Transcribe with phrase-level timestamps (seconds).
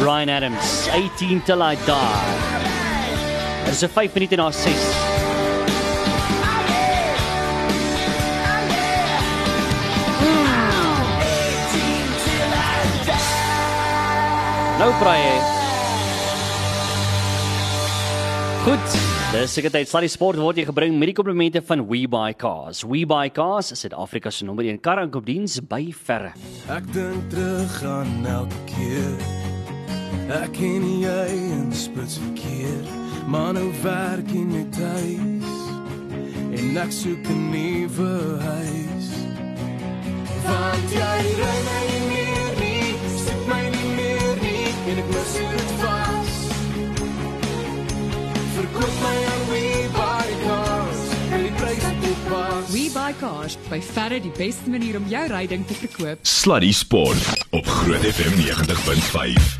[0.00, 2.24] Brian Adams, 18 till I die.
[3.64, 4.72] Dit is 'n 5 minute na 6.
[14.78, 15.20] Nou braai.
[18.64, 18.88] Goed.
[19.32, 19.88] Dis seker tyd.
[19.88, 22.82] Sluddy Sport word jy gebring met die komplimente van WeBuyCars.
[22.82, 26.32] WeBuyCars is Suid-Afrika se nommer 1 kar aankoopdiens by verre.
[26.68, 29.39] Ek dink terug aan elke keer.
[30.30, 32.84] Ek ken jy in spits verkeer,
[33.26, 35.54] maar nou werk jy net huis.
[36.54, 39.08] En ek soek 'n nuwe huis.
[40.46, 42.94] Want jy ry my nie meer nie,
[43.26, 46.36] sit my nie meer nie, en ek mis dit vas.
[48.54, 51.02] Verkoop my aan WeBuyCars,
[51.32, 52.70] en die prys is te pas.
[52.70, 56.18] We buy cars by verre die beste manier om jou ryding te verkoop.
[56.22, 59.59] Sluddy Sport op Groot FM 90.5.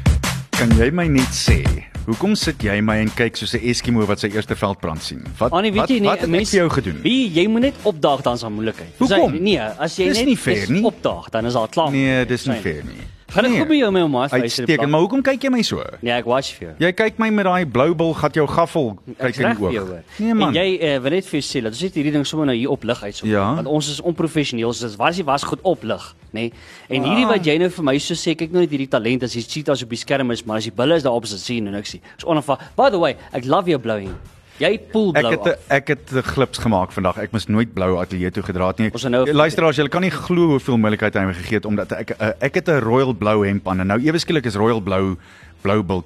[0.61, 1.57] Kan jy my net sê,
[2.05, 5.23] hoekom sit jy my en kyk soos 'n Eskimo wat sy eerste veldbrand sien?
[5.39, 6.99] Wat Annie, wat, jy nie, wat het ek mense- vir jou gedoen?
[7.03, 8.93] Wie jy moet net opdaag dan daar moeilikheid.
[8.99, 9.33] Hoekom?
[9.33, 10.83] Sy- Nee, as jy Dis net nie fair nie.
[10.85, 11.91] opdaag, dan is daar klaar.
[11.91, 13.01] Nee, dis nie fair nie.
[13.31, 15.83] Gaan dit goed met jou met hom maar Uitstekend, maar hoekom kyk jy my so?
[16.03, 16.73] Nee, ek watch vir jou.
[16.83, 18.89] Jy kyk my met daai blou bil gat jou gaffel
[19.21, 19.93] kyk in die oog.
[20.19, 20.51] Nee man.
[20.51, 22.57] En jy uh, wil net vir jou sê dat ons net hierdie ding sommer nou
[22.59, 23.29] hier op lig uitsoek.
[23.31, 23.45] Ja.
[23.61, 26.49] Want ons is onprofessioneel, so dis was jy was goed op lig, nê?
[26.51, 26.53] Nee?
[26.89, 27.09] En Ah.
[27.13, 29.43] hierdie wat jy nou vir my so sê, kyk nou net hierdie talent as die
[29.47, 31.73] cheetahs op die skerm is, maar as die bulle is daarop as dit sien en
[31.79, 32.03] niks nie.
[32.19, 32.59] Is onafha.
[32.77, 34.19] By the way, ek love jou blou hier.
[34.61, 35.31] Jy pool Ek blou.
[35.33, 35.71] het 'n- af.
[35.71, 37.17] ek het 'n glips gemaak vandag.
[37.19, 38.91] Ek moes nooit blou ateljee toe gedra het nie.
[38.93, 42.11] Het nou- Luisteraars, julle kan nie glo hoeveel moeilikheid hy my gegee het omdat ek
[42.21, 45.17] uh, ek het 'n royal blou hemp aan en nou ewe skielik is royal blou
[45.63, 46.05] blou bil.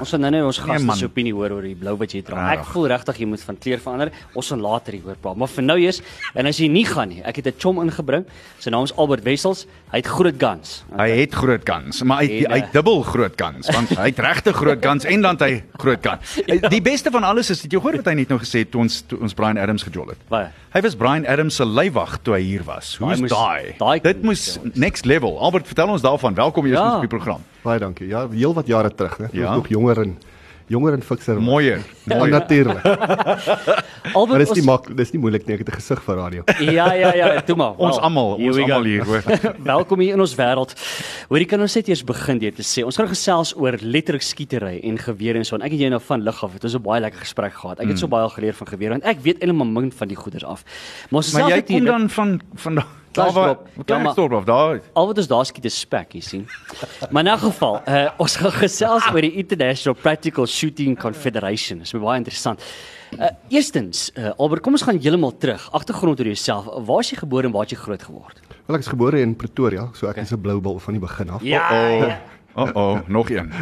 [0.00, 0.96] Ons gaan nou net ons Nee, gaste man.
[0.96, 2.52] se opinie hoor oor die blou wat jy dra.
[2.52, 4.10] Ek voel regtig jy moet van kleur verander.
[4.34, 5.36] Ons gaan later hieroor praat.
[5.36, 6.00] Maar vir nou eers
[6.34, 8.24] en as jy nie gaan nie, ek het 'n chom ingebring.
[8.58, 9.66] Sy naam is Albert Wessels.
[9.92, 10.84] Hy het groot guns.
[10.96, 14.18] Hy het groot kans, maar hy En, hy het dubbel groot kans want hy het
[14.18, 16.20] regte groot kans en dan het hy groot kans.
[16.50, 16.68] Ja.
[16.68, 18.80] Die beste van alles is dat jy hoor wat hy net nou gesê het toe
[18.80, 20.18] ons toe ons Brian Adams gejol het.
[20.28, 20.48] Wat?
[20.72, 22.96] Hy was Brian Adams se leiwag toe hy hier was.
[22.96, 24.00] Hoe's daai?
[24.02, 25.38] Dit moes next level.
[25.38, 26.34] Albert, vertel ons daarvan.
[26.34, 26.94] Welkom eers Ja.
[26.94, 27.42] op die program.
[27.62, 28.06] Baie dankie.
[28.08, 29.28] Ja, heel wat jare terug, né?
[29.32, 29.40] Ja.
[29.42, 29.54] Ja.
[29.54, 30.18] Nog jonger en
[30.70, 31.34] jonger en fikser.
[31.34, 31.44] was.
[31.44, 31.80] Mooier.
[32.04, 32.30] Ja, Mooier.
[32.30, 32.84] natuurlik.
[34.16, 35.54] Albert Maar dis nie mak, dis nie moeilik nie.
[35.58, 36.42] Ek het 'n gesig vir radio.
[36.60, 37.74] Ja ja ja, toe maar.
[37.76, 39.22] Ons almal, ons almal hier, hoor.
[39.72, 40.74] Welkom hier in ons wêreld.
[41.28, 42.84] Hoorie kan ons net eers begin deur te sê.
[42.84, 45.56] Ons gaan gesels oor letterlik skietery en gewere en so.
[45.56, 46.52] En ek het jou nou van lig af.
[46.52, 47.80] Het ons 'n baie lekker gesprek gehad.
[47.80, 50.16] Ek het so baie geleer van gewere want ek weet eintlik maar min van die
[50.16, 50.64] goeders af.
[51.10, 52.74] Maar ons Maar self jy het hier kom dan van van
[53.12, 54.30] daar waar Klerksdorp.
[54.30, 54.80] Ja, of daar.
[54.92, 56.48] Al wat ons daar skiet is spek, jy sien.
[57.10, 61.78] Maar in 'n geval, uh, ons gaan gesels oor die International Practical Shooting Confederation.
[61.78, 62.62] Dit is baie interessant.
[63.18, 65.68] Uh, eerstens, uh, Albert, kom ons gaan heeltemal terug.
[65.72, 66.64] Agtergrond oor jouself.
[66.86, 68.40] Waar is jy gebore en waar het jy groot geword?
[68.66, 71.30] Wel ek is gebore in Pretoria, so ek is 'n blou bil van die begin
[71.30, 71.42] af.
[71.42, 72.14] Ja.
[72.54, 73.52] Oh oh, nog een.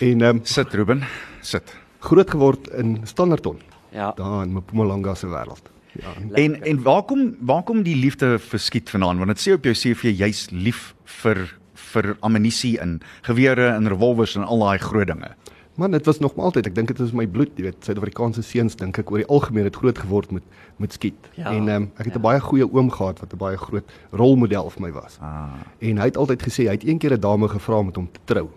[0.00, 1.02] En ehm um, Sit Ruben,
[1.40, 1.74] sit.
[1.98, 4.12] groot geword in Standerton, Ja.
[4.14, 5.70] daar in Mpumalanga se wêreld.
[6.00, 9.18] Ja, en En en waar kom waar kom die liefde vir skiet vandaan?
[9.18, 14.36] Want dit sê op jou CV jy's lief vir vir ammunisie en gewere en revolvers
[14.36, 15.34] en al daai groot dinge.
[15.76, 18.40] man, dit was nog maar altyd, ek dink dit is my bloed, jy weet, Suid-Afrikaanse
[18.42, 20.42] seuns dink ek oor die algemeen het groot geword met
[20.80, 21.28] met skiet.
[21.36, 22.24] Ja, en um, ek het 'n ja.
[22.24, 25.18] baie goeie oom gehad wat 'n baie groot rolmodel vir my was.
[25.20, 25.52] Ah.
[25.80, 28.08] En hy het altyd gesê hy het een keer 'n dame gevra om met hom
[28.12, 28.48] te trou.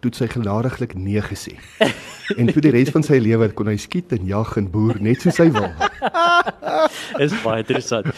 [0.00, 1.56] Toe sy genadiglik nee gesê.
[2.40, 5.24] en vir die res van sy lewe kon hy skiet en jag en boer net
[5.24, 5.68] soos hy wil.
[7.24, 8.08] Is baie interessant.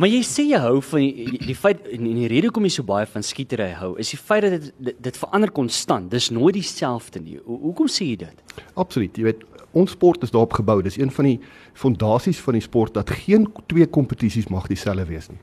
[0.00, 2.72] Maar jy sê jy hou van die, die feit en en die rede hoekom jy
[2.78, 6.10] so baie van skietery hou, is die feit dat dit dit, dit verander konstant.
[6.10, 7.38] Dis nooit dieselfde nie.
[7.44, 8.56] Ho, hoekom sê jy dit?
[8.74, 9.14] Absoluut.
[9.14, 9.44] Jy weet,
[9.78, 10.80] ons sport is daarop gebou.
[10.82, 11.38] Dis een van die
[11.78, 15.38] fondasies van die sport dat geen twee kompetisies mag dieselfde wees nie.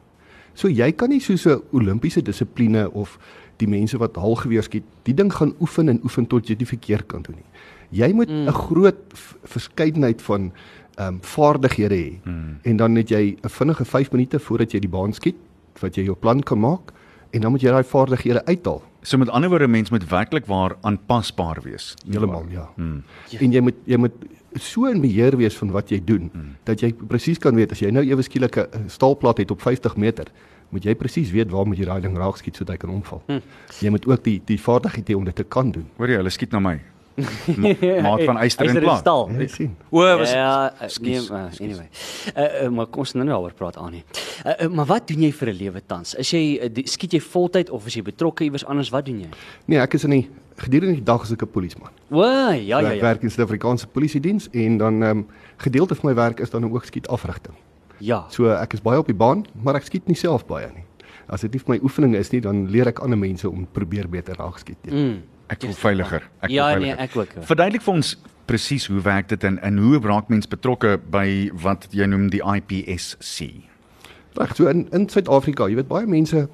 [0.56, 3.20] So jy kan nie soos 'n Olimpiese dissipline of
[3.58, 7.08] die mense wat halgeweer skiet, die ding gaan oefen en oefen tot jy dit verkeerd
[7.08, 7.50] kan doen nie.
[7.92, 8.52] Jy moet 'n mm.
[8.52, 10.52] groot v- verskeidenheid van
[10.98, 12.20] ehm um, vaardighede hê.
[12.24, 12.60] Mm.
[12.64, 15.36] En dan het jy 'n vinnige 5 minute voordat jy die baan skiet
[15.82, 16.94] wat jy jou plan kan maak
[17.32, 18.82] en dan moet jy daai vaardighede uithaal.
[19.02, 21.94] So met ander woorde mens moet werklik waar aanpasbaar wees.
[22.10, 22.70] Heeltemal, ja.
[22.76, 23.04] Hmm.
[23.40, 24.14] En jy moet jy moet
[24.60, 26.56] so in beheer wees van wat jy doen hmm.
[26.64, 29.96] dat jy presies kan weet as jy nou ewe skielik 'n staalplaat het op 50
[29.96, 30.32] meter,
[30.70, 33.22] moet jy presies weet waar moet jy daai ding raak skiet sodat hy kan omval.
[33.28, 33.42] Hmm.
[33.80, 35.88] Jy moet ook die die vaardigheid hê om dit te kan doen.
[35.98, 36.80] Hoor jy, hulle skiet na my.
[37.62, 37.72] Ma
[38.04, 39.00] maat van yster en plaat.
[39.00, 39.30] Stal.
[39.40, 39.76] Jy sien.
[39.90, 41.88] O, was Ja, nee, uh, anyway.
[42.36, 44.04] Uh, uh, maar kom ons nou nie daaroor praat aan nie.
[44.44, 46.16] Uh, uh, maar wat doen jy vir 'n lewe tans?
[46.20, 48.92] Is jy uh, die- skiet jy voltyd of is jy betrokke iewers anders?
[48.92, 49.30] Wat doen jy?
[49.66, 50.26] Nee, ek is in die
[50.60, 51.95] gedurende die dag as ek 'n polisieman.
[52.12, 53.02] O, ja ja Ek ja.
[53.02, 56.50] werk in die Suid-Afrikaanse Polisie diens en dan ehm um, gedeelte van my werk is
[56.50, 57.56] dan ook skiet afrigting.
[58.00, 58.26] Ja.
[58.30, 60.84] So ek is baie op die baan, maar ek skiet nie self baie nie.
[61.28, 64.08] As dit nie vir my oefening is nie, dan leer ek ander mense om probeer
[64.10, 64.78] beter raak skiet.
[64.84, 64.92] Ja.
[64.94, 65.22] Mm.
[65.50, 66.24] Ek voel veiliger.
[66.42, 67.04] Ek Ja, voel nee, veiliger.
[67.04, 67.34] ek ook.
[67.36, 67.44] hoor.
[67.46, 68.16] Verduidelik vir ons
[68.46, 72.42] presies hoe werk dit en en hoe raak mens betrokke by wat jy noem die
[72.42, 73.50] IPSC?
[74.38, 76.48] Reg, so in in Suid-Afrika, jy weet baie mense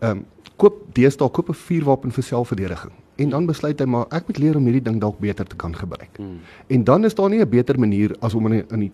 [0.00, 0.24] ehm um,
[0.56, 2.92] koop deesdae koop 'n vuurwapen vir selfverdediging.
[3.18, 5.74] En dan besluit hy maar ek moet leer om hierdie ding dalk beter te kan
[5.74, 6.16] gebruik.
[6.16, 6.38] Hmm.
[6.70, 8.92] En dan is daar nie 'n beter manier as om in die, in die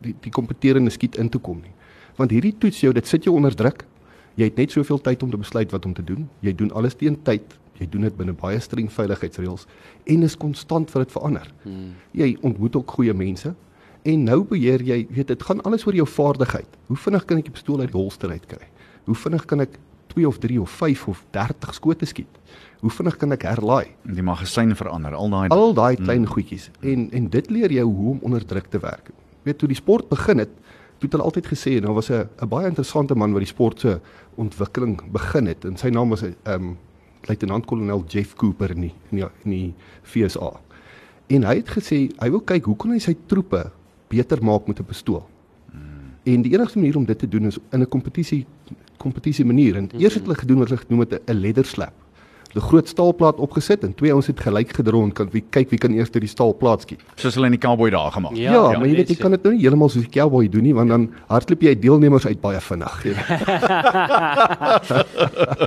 [0.00, 1.74] die die kompeterende skiet in te kom nie.
[2.16, 3.84] Want hierdie toets jou, dit sit jou onder druk.
[4.36, 6.28] Jy het net soveel tyd om te besluit wat om te doen.
[6.40, 7.58] Jy doen alles teen tyd.
[7.80, 9.66] Jy doen dit binne baie streng veiligheidsreëls
[10.04, 11.48] en is konstant vir dit verander.
[11.64, 11.94] Hmm.
[12.16, 13.54] Jy ontmoet ook goeie mense
[14.06, 16.78] en nou beheer jy, weet dit gaan alles oor jou vaardigheid.
[16.86, 18.68] Hoe vinnig kan ek die pistool uit die holster uitkry?
[19.04, 19.78] Hoe vinnig kan ek
[20.14, 22.40] 2 of 3 of 5 of 30 skote skiet?
[22.80, 23.86] Hoe vinnig kan ek herlaai?
[24.04, 26.32] Die magasyn verander, al daai Al daai klein mm.
[26.34, 29.10] goedjies en en dit leer jou hoe om onder druk te werk.
[29.42, 30.52] Weet toe die sport begin het,
[30.98, 33.54] toe het hulle altyd gesê en daar was 'n 'n baie interessante man wat die
[33.54, 34.00] sport se
[34.34, 36.76] ontwikkeling begin het en sy naam was 'n um,
[37.22, 40.60] luitenant-kolonel Jeff Cooper in die, in die in die FSA.
[41.26, 43.70] En hy het gesê hy wou kyk hoe kan hy sy troepe
[44.08, 45.26] beter maak met 'n pistool.
[46.26, 48.46] En die enigste manier om dit te doen is in 'n kompetisie
[48.96, 49.76] kompetisie manier.
[49.76, 51.92] En eers het hulle gedoen wat hulle genoem het 'n leather slap.
[52.56, 55.78] Hulle groot staalplaat opgesit en twee ouens het gelyk gedra en kan wie kyk wie
[55.80, 57.02] kan eers die staalplaat skiet.
[57.20, 58.32] soos hulle in die cowboy dae gemaak.
[58.32, 60.48] Ja, ja, ja maar jy weet jy kan dit nou nie heeltemal soos die cowboy
[60.48, 63.04] doen nie want dan hardloop jy deelnemers uit baie vinnig.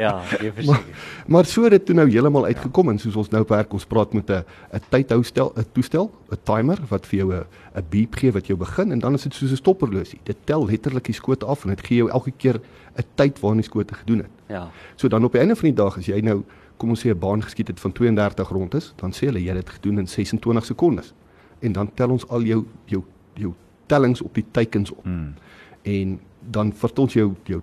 [0.03, 1.05] ja, jy verseker.
[1.29, 4.17] Maar so het dit toe nou heeltemal uitgekom en soos ons nou werk, ons praat
[4.17, 4.43] met 'n
[4.73, 7.45] 'n tydhoustel, 'n toestel, 'n timer wat vir jou 'n
[7.77, 10.19] 'n beep gee wat jou begin en dan is dit soos 'n stopperlosie.
[10.23, 12.59] Dit tel letterlik die skote af en dit gee jou elke keer
[12.97, 14.38] 'n tyd waarin die skote gedoen het.
[14.49, 14.71] Ja.
[14.95, 16.41] So dan op die einde van die dag as jy nou
[16.77, 19.65] kom ons sê 'n baan geskiet het van 32 rondes, dan sê hulle jy het
[19.65, 21.13] dit gedoen in 26 sekondes.
[21.59, 23.03] En dan tel ons al jou jou
[23.33, 23.53] jou
[23.85, 25.03] tellings op die teikens op.
[25.03, 25.33] Hmm.
[25.81, 27.61] En dan vat ons jou jou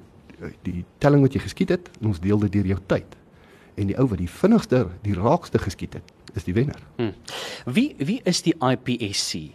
[0.63, 3.17] die telling wat jy geskiet het en ons deel dit deur jou tyd.
[3.75, 6.81] En die ou wat die vinnigste, die raakste geskiet het, is die wenner.
[6.97, 7.13] Hm.
[7.65, 9.53] Wie wie is die IPSC?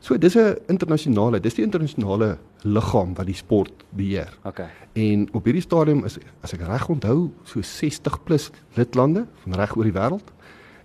[0.00, 4.32] So dis 'n internasionale, dis die internasionale liggaam wat die sport beheer.
[4.44, 4.68] Okay.
[4.92, 9.76] En op hierdie stadium is as ek reg onthou, so 60 plus lidlande van reg
[9.76, 10.32] oor die wêreld.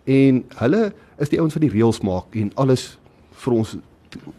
[0.10, 0.82] En hulle
[1.22, 2.92] is die ouens wat die reëls maak en alles
[3.44, 3.78] vir ons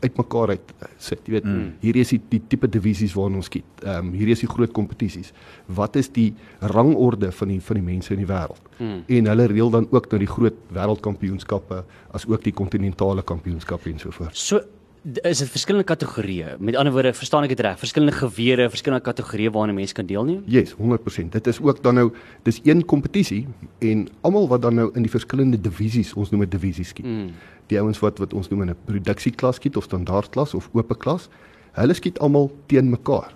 [0.02, 1.20] uitmekaar uit sit.
[1.24, 1.68] Jy weet, mm.
[1.82, 3.68] hierdie is die, die tipe divisies waarin ons skiet.
[3.84, 5.32] Ehm um, hierdie is die groot kompetisies.
[5.66, 6.32] Wat is die
[6.74, 8.68] rangorde van die van die mense in die wêreld?
[8.78, 9.00] Mm.
[9.16, 14.02] En hulle reël dan ook nou die groot wêreldkampioenskappe as ook die kontinentale kampioenskappe en
[14.02, 14.36] so voort.
[14.36, 14.60] So
[15.02, 16.56] is dit verskillende kategorieë.
[16.62, 17.78] Met ander woorde, verstaan ek dit reg?
[17.80, 20.42] Verskillende gewere, verskillende kategorieë waaraan mense kan deelneem?
[20.46, 21.32] Yes, 100%.
[21.34, 22.12] Dit is ook dan nou
[22.46, 23.46] dis een kompetisie
[23.82, 27.06] en almal wat dan nou in die verskillende divisies, ons noem dit divisies skiet.
[27.06, 27.32] Mm.
[27.72, 31.28] Die ouens wat wat ons noem in 'n produksieklas skiet of standaardklas of oop klas,
[31.72, 33.34] hulle skiet almal teen mekaar.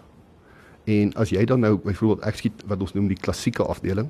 [0.84, 4.08] En as jy dan nou byvoorbeeld ek skiet wat ons noem die klassieke afdeling,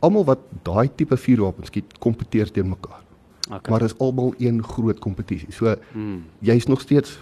[0.00, 3.09] almal wat daai tipe vuurwapen skiet, kompeteer teen mekaar.
[3.50, 3.70] Okay.
[3.70, 5.52] Maar is almal een groot kompetisie.
[5.52, 6.24] So mm.
[6.38, 7.18] jy's nog steeds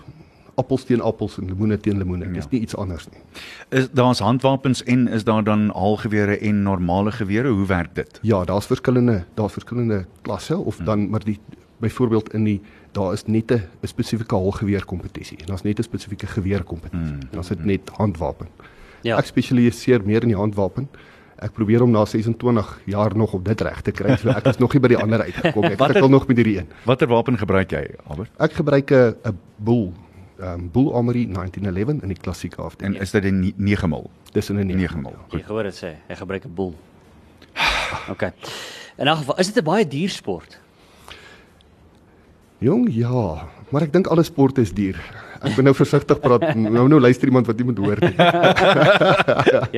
[0.58, 2.26] appels teen appels en lemoene teen lemoene.
[2.26, 2.32] Ja.
[2.32, 3.20] Dis nie iets anders nie.
[3.69, 7.48] Is daar's handwapens en is daar dan haalgewere en normale gewere?
[7.48, 8.19] Hoe werk dit?
[8.22, 10.84] Ja, daar's verskillende daar's verskillende klasse of hmm.
[10.84, 11.38] dan maar die
[11.78, 12.60] byvoorbeeld in die
[12.92, 17.14] daar is net 'n spesifieke haalgeweer kompetisie en daar's net 'n spesifieke geweer kompetisie.
[17.14, 17.30] Hmm.
[17.30, 18.48] Daar's dit net handwapen.
[19.02, 19.16] Ja.
[19.16, 20.88] Ek spesialiseer meer in die handwapen.
[21.38, 24.17] Ek probeer om na 26 jaar nog op dit reg te kry.
[24.19, 25.76] So ek is nog nie by die ander uitgekom nie.
[25.76, 26.69] Ek sukkel nog met hierdie een.
[26.85, 28.33] Watter wapen gebruik jy, Albert?
[28.38, 29.92] Ek gebruik 'n 'n Bull
[30.40, 32.97] um Bull Armory 1911 in die klassieke afdeling.
[32.97, 34.11] En is dit 'n 9 mil?
[34.33, 35.14] Dis in 'n 9 mil.
[35.30, 36.75] Jy gehoor dit sê, hy gebruik 'n boel.
[38.11, 38.33] Okay.
[38.99, 40.61] In elk geval, is dit 'n baie duur sport?
[42.59, 44.99] Jong, ja, maar ek dink alle sporte is duur.
[45.38, 46.54] Ek moet nou versigtig praat.
[46.59, 48.14] Nou nou luister iemand wat nie moet hoor nie.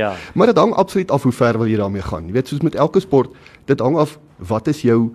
[0.00, 0.14] Ja.
[0.34, 2.26] Maar dit hang absoluut af hoe ver wil jy daarmee gaan.
[2.26, 5.10] Jy weet, soos met elke sport, dit hang af wat is jou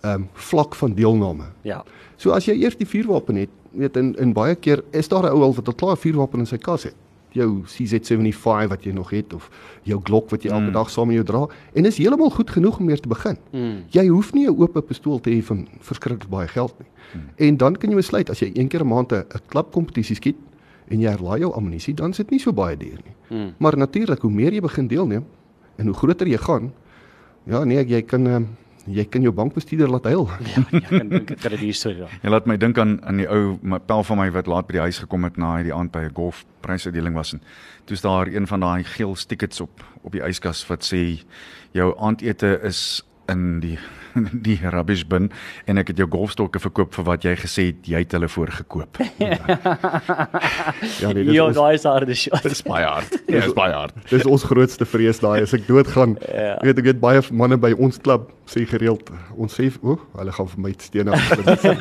[0.00, 1.50] ehm um, vlak van deelname.
[1.62, 1.82] Ja.
[2.16, 5.32] So as jy eers die vuurwapen het, weet in in baie keer is daar 'n
[5.34, 6.94] ou al wat al klaar vuurwapen in sy kas het.
[7.32, 9.50] Jou CZ75 wat jy nog het of
[9.82, 10.72] jou Glock wat jy elke mm.
[10.72, 13.36] dag saam met jou dra en is heeltemal goed genoeg om mee te begin.
[13.52, 13.84] Mm.
[13.90, 16.88] Jy hoef nie 'n oop pistool te hê van verskriklik baie geld nie.
[17.14, 17.28] Mm.
[17.36, 20.36] En dan kan jy besluit as jy een keer 'n maand 'n 'n klapkompetisie skiet
[20.90, 23.14] en jy herlaai jou ammunisie, dan is dit nie so baie duur nie.
[23.28, 23.54] Mm.
[23.58, 25.24] Maar natuurlik, hoe meer jy begin deelneem
[25.76, 26.72] en hoe groter jy gaan,
[27.46, 28.40] ja nee, jy kan uh,
[28.86, 30.28] jy kan jou bankbestuurder laat huil.
[30.50, 32.14] Ja, ja, kan dink ek kan dit hier storie daar.
[32.22, 34.78] Jy laat my dink aan aan die ou my pel van my wat laat by
[34.78, 37.42] die huis gekom het na hy die aand by 'n golfprysuitdeling was en
[37.86, 41.22] toe's daar een van daai geel tickets op op die yskas wat sê
[41.72, 43.78] jou aandete is in die
[44.46, 45.30] die rubbish bin
[45.70, 49.00] en ek het jou golfstokke verkoop vir wat jy gesê het jy het hulle voorgekoop.
[51.00, 52.42] Ja nee, dis Ja, daai is harde shot.
[52.44, 53.12] Dis baie hard.
[53.28, 53.94] Ja, dis baie hard.
[54.10, 56.16] dis ons grootste vrees daai as ek doodgaan.
[56.28, 56.56] Ja.
[56.60, 59.06] Jy weet ek weet baie manne by ons klub sê gereeld
[59.38, 61.22] ons sê o, hulle gaan vir my stene af.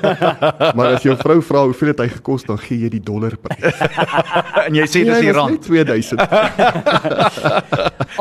[0.77, 3.79] maar as jou vrou vra hoeveel het hy gekos, dan gee jy die dollar prys.
[4.67, 5.57] En jy sê dis Nee, die rand.
[5.57, 6.21] net 2000.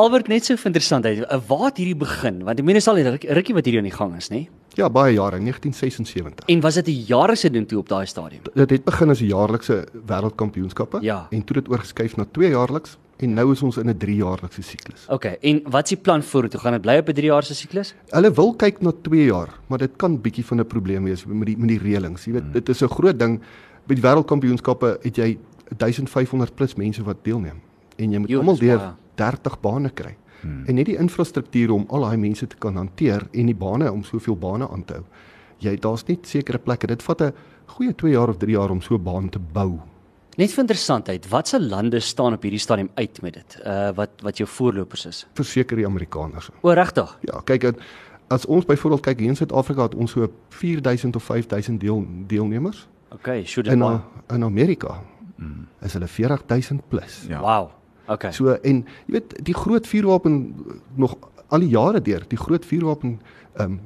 [0.00, 2.41] Albert net so vir interessantheid, uh, waar het hierdie begin?
[2.47, 3.03] Want ek meen dit is al
[3.37, 4.47] rukkie wat hierdie aan die gang is, nê?
[4.78, 6.47] Ja, baie jare, 1976.
[6.47, 8.43] En was dit 'n jaarlikse ding toe op daai stadium?
[8.55, 11.26] Dit het begin as 'n jaarlikse wêreldkampioenskappe Ja.
[11.31, 14.62] en toe dit oorgeskuif na 2 jaarliks en nou is ons in 'n 3 jaarlikse
[14.62, 15.07] siklus.
[15.09, 16.61] Okay, en wat's die plan vorentoe?
[16.61, 17.95] Gaan dit bly op 'n 3 jaar se siklus?
[18.11, 21.47] Hulle wil kyk na 2 jaar, maar dit kan bietjie van 'n probleem wees met
[21.47, 22.25] die met die reëlings.
[22.25, 22.52] Jy weet, Hmm.
[22.52, 23.40] dit is 'n groot ding.
[23.87, 25.38] By die wêreldkampioenskappe het jy
[25.76, 27.61] 1500 plus mense wat deelneem
[27.97, 28.93] en jy moet almal deur baie.
[29.17, 30.17] 30 bane kry.
[30.40, 30.64] Hmm.
[30.66, 34.04] En net die infrastruktuur om al daai mense te kan hanteer en die bane om
[34.04, 35.04] soveel bane aan te hou.
[35.59, 36.87] Jy daar's net sekere plekke.
[36.87, 37.33] Dit vat 'n
[37.66, 39.78] goeie 2 jaar of 3 jaar om so 'n baan te bou.
[40.37, 43.59] Net vir interessantheid, watse lande staan op hierdie stadium uit met dit?
[43.66, 45.26] Uh wat wat jou voorlopers is?
[45.35, 46.50] Verseker die Amerikaners.
[46.62, 47.18] O, regtig?
[47.23, 47.76] Ja, kyk en
[48.28, 52.87] as ons byvoorbeeld kyk hier in Suid-Afrika het ons so 4000 of 5000 deel deelnemers.
[53.12, 53.83] Okay, shoot dit In.
[53.83, 54.04] A-
[54.35, 55.02] in Amerika
[55.83, 57.25] is hulle 40000 plus.
[57.28, 57.40] Ja.
[57.40, 57.71] Wow.
[58.09, 58.33] Okay.
[58.33, 60.55] So en jy weet die groot vuurwapen
[60.95, 61.17] nog
[61.49, 63.21] al die jare deur, die groot vuurwapen
[63.57, 63.81] ehm um,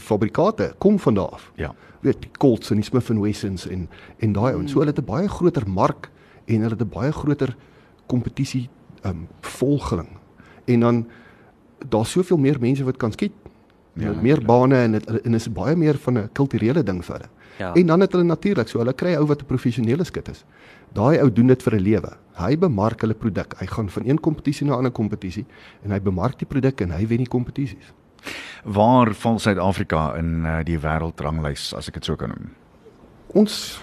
[0.00, 1.50] fabrikate kom van daar af.
[1.54, 1.74] Ja.
[2.00, 4.72] Jy weet die Colts en die Smith Wessons en en daai ouens.
[4.72, 6.10] So hulle het 'n baie groter mark
[6.46, 7.56] en hulle het 'n baie groter
[8.06, 8.68] kompetisie
[9.02, 10.08] ehm um, volgeling.
[10.64, 11.06] En dan
[11.88, 13.32] daar's soveel meer mense wat kan skiet.
[13.92, 17.28] Ja, meer bane en dit en is baie meer van 'n kulturele ding vir hulle.
[17.60, 17.74] Ja.
[17.76, 20.44] En dan het hulle natuurlik so, hulle kry ou wat 'n professionele skut is.
[20.92, 22.12] Daai ou doen dit vir 'n lewe.
[22.32, 23.54] Hy bemark hulle produk.
[23.58, 25.46] Hy gaan van een kompetisie na 'n ander kompetisie
[25.84, 27.92] en hy bemark die produk en hy wen die kompetisies.
[28.64, 32.50] Waar val Suid-Afrika in uh, die wêreldranglys as ek dit so kan noem?
[33.26, 33.80] Ons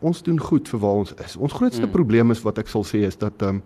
[0.00, 1.36] ons doen goed vir waar ons is.
[1.36, 1.90] Ons grootste mm.
[1.90, 3.62] probleem is wat ek sal sê is dat ehm um,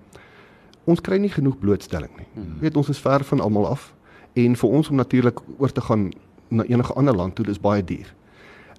[0.86, 2.28] ons kry nie genoeg blootstelling nie.
[2.34, 2.52] Mm.
[2.54, 3.94] Jy weet ons is ver van almal af
[4.34, 6.10] en vir ons om natuurlik oor te gaan
[6.48, 8.12] na enige ander land toe, dis baie duur.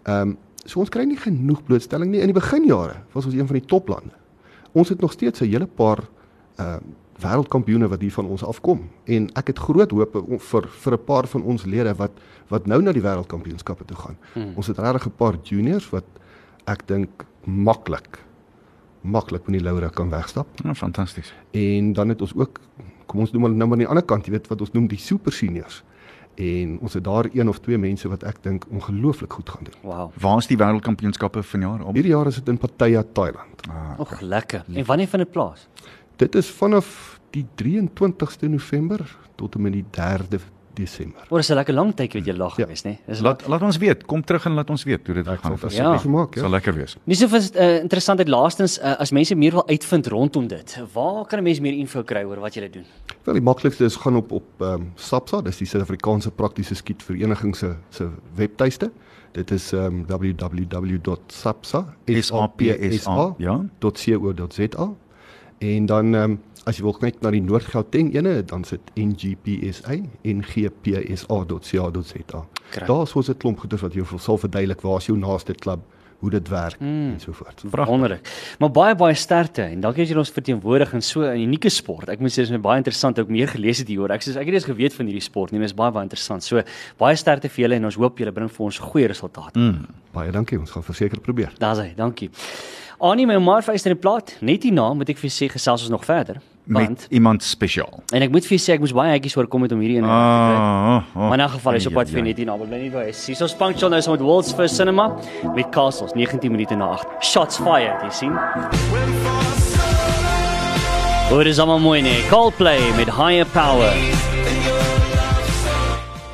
[0.06, 2.22] Ehm um, so ons kry nie genoeg blootstelling nie.
[2.22, 4.14] In die beginjare was ons een van die toplande.
[4.78, 6.04] Ons het nog steeds 'n hele paar
[6.58, 6.80] ehm uh,
[7.18, 11.28] wêreldkampioene wat hier van ons afkom en ek het groot hoop vir vir 'n paar
[11.28, 12.12] van ons lede wat
[12.48, 14.18] wat nou na die wêreldkampioenskappe toe gaan.
[14.34, 14.54] Hmm.
[14.56, 16.06] Ons het regtig 'n paar juniors wat
[16.66, 18.28] ek dink maklik
[19.02, 20.48] maklik met die laure kan wegstap.
[20.64, 21.34] Ja, fantasties.
[21.52, 22.60] En dan het ons ook
[23.06, 24.88] kom ons noem hulle nou maar aan die ander kant, jy weet wat ons noem
[24.88, 25.84] die super seniors.
[26.38, 29.74] En ons het daar een of twee mense wat ek dink ongelooflik goed gaan doen.
[29.82, 30.12] Wow.
[30.22, 31.94] Waar is die wêreldkampioenskappe vanjaar op?
[31.98, 33.66] Hierdie jaar is dit in Pattaya, Thailand.
[33.98, 34.64] Och, lekker.
[34.74, 35.68] En wanneer vind dit plaas?
[36.16, 40.40] Dit is vanaf die 23ste November tot en met die 3de
[40.78, 41.24] Desember.
[41.30, 42.66] Oor is 'n lekker lang tydjie wat jy lag Ja.
[42.66, 42.98] gewees, né?
[43.08, 44.06] Dis Laat laat ons weet.
[44.06, 45.58] Kom terug en laat ons weet hoe dit Ek gaan.
[45.58, 45.94] sal Ja.
[45.98, 46.50] verseker maak, Sal ja.
[46.50, 46.96] lekker wees.
[47.06, 50.78] Nie so vir uh, interessantheid laastens uh, as mense meer wil uitvind rondom dit.
[50.94, 52.86] Waar kan 'n mens meer info kry oor wat jy doen?
[53.26, 57.56] Wel die maklikste is gaan op op ehm um, SAPSA, dis die Suid-Afrikaanse Praktiese Skietvereniging
[57.56, 58.92] se se webtuiste.
[59.34, 63.62] Dit is ehm um, www.sapsa SAPSA, ja.
[63.80, 64.90] .co.za
[65.60, 69.96] en dan ehm um, as jy wil kyk na die Noord-Gauteng ene, dan sit NGPSA
[70.28, 71.32] ngpsa.co.za.
[72.88, 75.80] Daar's ons 'n klomp goeie wat jy sal verduidelik waar is jou naaste klub,
[76.20, 77.12] hoe dit werk mm.
[77.12, 77.62] en so voort.
[77.88, 78.56] Wonderlik.
[78.60, 82.10] Maar baie baie sterkte en dankie dat jy ons verteenwoordig in so 'n unieke sport.
[82.10, 84.12] Ek moet sê dit is my baie interessant ook meer gelees het hieroor.
[84.12, 86.04] Ek sê ek het eers geweet van hierdie sport nie, maar dit is baie baie
[86.04, 86.44] interessant.
[86.44, 86.62] So
[86.98, 89.60] baie sterkte vir julle en ons hoop julle bring vir ons goeie resultate.
[89.60, 89.86] Mm.
[90.12, 91.54] Baie dankie, ons gaan verseker probeer.
[91.60, 91.94] Daar's hy.
[91.96, 92.30] Dankie.
[93.00, 94.42] Annie, my maar vyster in die plaas.
[94.42, 96.42] Net hierna moet ek vir sê gesels ons nog verder.
[96.68, 98.04] Met iemand spesiaal.
[98.14, 100.04] en ek moet vir julle sê ek moes baie uitjies oorkom het om hierdie een
[100.04, 100.16] te kry.
[100.16, 102.90] Ah, oh, Maar in 'n geval is op pad vir net hier na, bly nie
[102.90, 103.12] by.
[103.12, 105.16] Sis ons punctual nou so met World's First Cinema
[105.56, 107.06] met Castles 19 minute na 8.
[107.22, 108.38] Shots fired, jy sien.
[111.30, 112.24] Hoor is almal mooi nee.
[112.30, 113.94] Coldplay met Higher Power.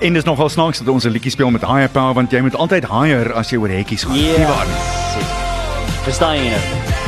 [0.02, 2.56] En dis nogal snaaks dat ons 'n liedjie speel met higher power want jy moet
[2.56, 4.14] altyd higher as jy oor hekkies gaan.
[4.14, 4.76] Nie waar nie?
[6.04, 7.03] Verstaan jy nou?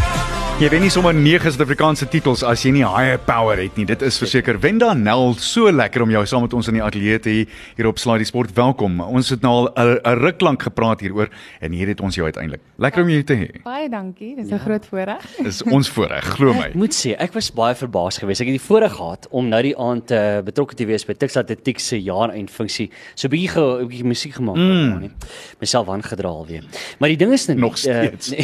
[0.56, 3.84] Jy wen nie sommer 9 Suid-Afrikaanse titels as jy nie higher power het nie.
[3.90, 4.56] Dit is verseker.
[4.64, 7.42] Wenda Nel, so lekker om jou saam met ons in die ateljee te hê
[7.76, 8.54] hier op Slide Sport.
[8.56, 9.02] Welkom.
[9.04, 11.28] Ons het nou al 'n ruk lank gepraat hieroor
[11.60, 12.62] en hier het ons jou uiteindelik.
[12.80, 13.64] Lekker om jou te hê.
[13.64, 14.36] Baie dankie.
[14.38, 15.26] Dis 'n groot voorreg.
[15.44, 16.68] Dis ons voorreg, glo my.
[16.72, 18.40] Ek moet sê, ek was baie verbaas geweest.
[18.40, 21.36] Ek het die voorreg gehad om nou die aand uh, betrokke te wees by Tix
[21.36, 22.90] Atletiek se jaareindfunksie.
[23.16, 25.00] So 'n bietjie 'n bietjie musiek gemaak mm.
[25.00, 25.12] nie.
[25.60, 26.64] Myself aangedra alweer.
[27.00, 28.32] Maar die ding is net Nog steeds.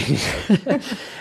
[0.51, 0.67] Uh,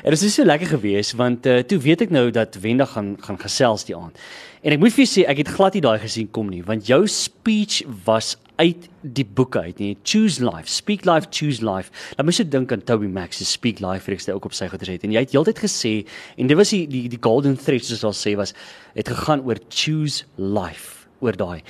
[0.03, 3.15] nee, dit is so lekker gewees want uh, toe weet ek nou dat Wenda gaan
[3.21, 4.17] gaan gesels die aand.
[4.65, 6.89] En ek moet vir jou sê ek het glad nie daai gesien kom nie want
[6.91, 9.95] jou speech was uit die boeke uit nie.
[10.05, 11.89] Choose life, speak life, choose life.
[12.19, 14.69] Laat my so dink aan Toby Max se speak life reeks wat ook op sy
[14.69, 15.07] goeie het.
[15.07, 15.95] En jy het heeltyd gesê
[16.37, 18.55] en dit was die die, die golden thread soos al sê was
[18.97, 21.61] het gegaan oor choose life oor daai.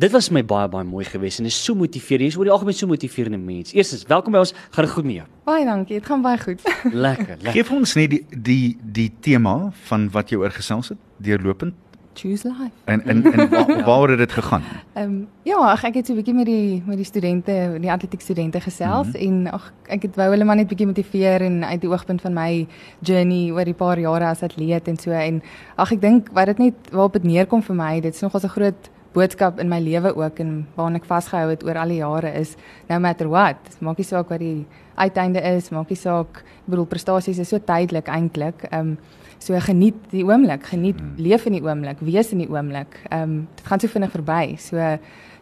[0.00, 2.30] Dit was my baie baie mooi geweest en is so motiverend.
[2.30, 3.74] Jy's oor die algemeen so motiverende mens.
[3.76, 4.54] Eerstens, welkom by ons.
[4.72, 5.26] Gaan dit goed met jou?
[5.44, 5.98] Baie dankie.
[5.98, 6.62] Dit gaan baie goed.
[7.06, 7.52] Lekker, lekker.
[7.58, 9.54] Geef ons net die die die tema
[9.90, 11.76] van wat jy oor gesels het deurlopend
[12.16, 12.72] Choose life.
[12.90, 14.64] en en en waar, waaroor het dit gegaan?
[14.94, 17.92] Ehm um, ja, ag ek het so 'n bietjie met die met die studente, die
[17.92, 19.26] atletiek studente gesels mm -hmm.
[19.26, 22.32] en ag ek het wou hulle maar net bietjie motiveer en uit die oogpunt van
[22.32, 22.66] my
[23.00, 25.42] journey oor die paar jare as atleet en so en
[25.76, 28.56] ag ek dink wat dit net waarop dit neerkom vir my, dit is nogals 'n
[28.56, 32.30] groot boodskap in my lewe ook en waaraan ek vasgehou het oor al die jare
[32.38, 32.56] is
[32.88, 34.66] no matter what, maak nie saak wat die
[35.00, 38.68] uiteinde is, maak nie saak, ek bedoel prestasies is so tydelik eintlik.
[38.70, 38.98] Ehm um,
[39.40, 41.14] So geniet die oomblik, geniet hmm.
[41.16, 42.98] leef in die oomblik, wees in die oomblik.
[43.08, 44.56] Ehm um, dit gaan so vinnig verby.
[44.60, 44.98] So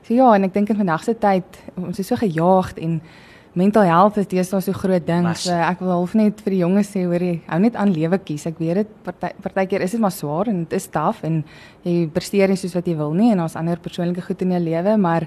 [0.06, 3.00] so ja, en ek dink in vandag se tyd ons is so gejaagd en
[3.58, 5.26] mental health is deesdae so groot ding.
[5.38, 8.20] So ek wil half net vir die jonges sê hoor jy, hou net aan lewe
[8.22, 8.46] kies.
[8.50, 11.40] Ek weet dit party partykeer is dit maar swaar en dit is taaf en
[11.86, 14.62] jy presteer nie soos wat jy wil nie en daar's ander persoonlike goed in jou
[14.68, 15.26] lewe, maar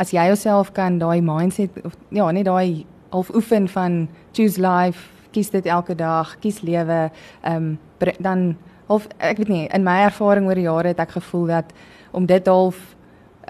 [0.00, 5.10] as jy jouself kan daai mindset of ja, net daai half oefen van choose life
[5.32, 7.06] kies dit elke dag, kies lewe,
[7.42, 7.78] ehm um,
[8.18, 8.56] dan
[8.90, 11.70] of ek weet nie, in my ervaring oor die jare het ek gevoel dat
[12.12, 12.80] om dit half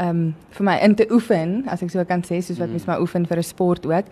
[0.03, 0.23] um,
[0.59, 2.91] vir my in te oefen, as ek so kan sê, soos wat mens mm.
[2.91, 4.11] maar oefen vir 'n sport ook,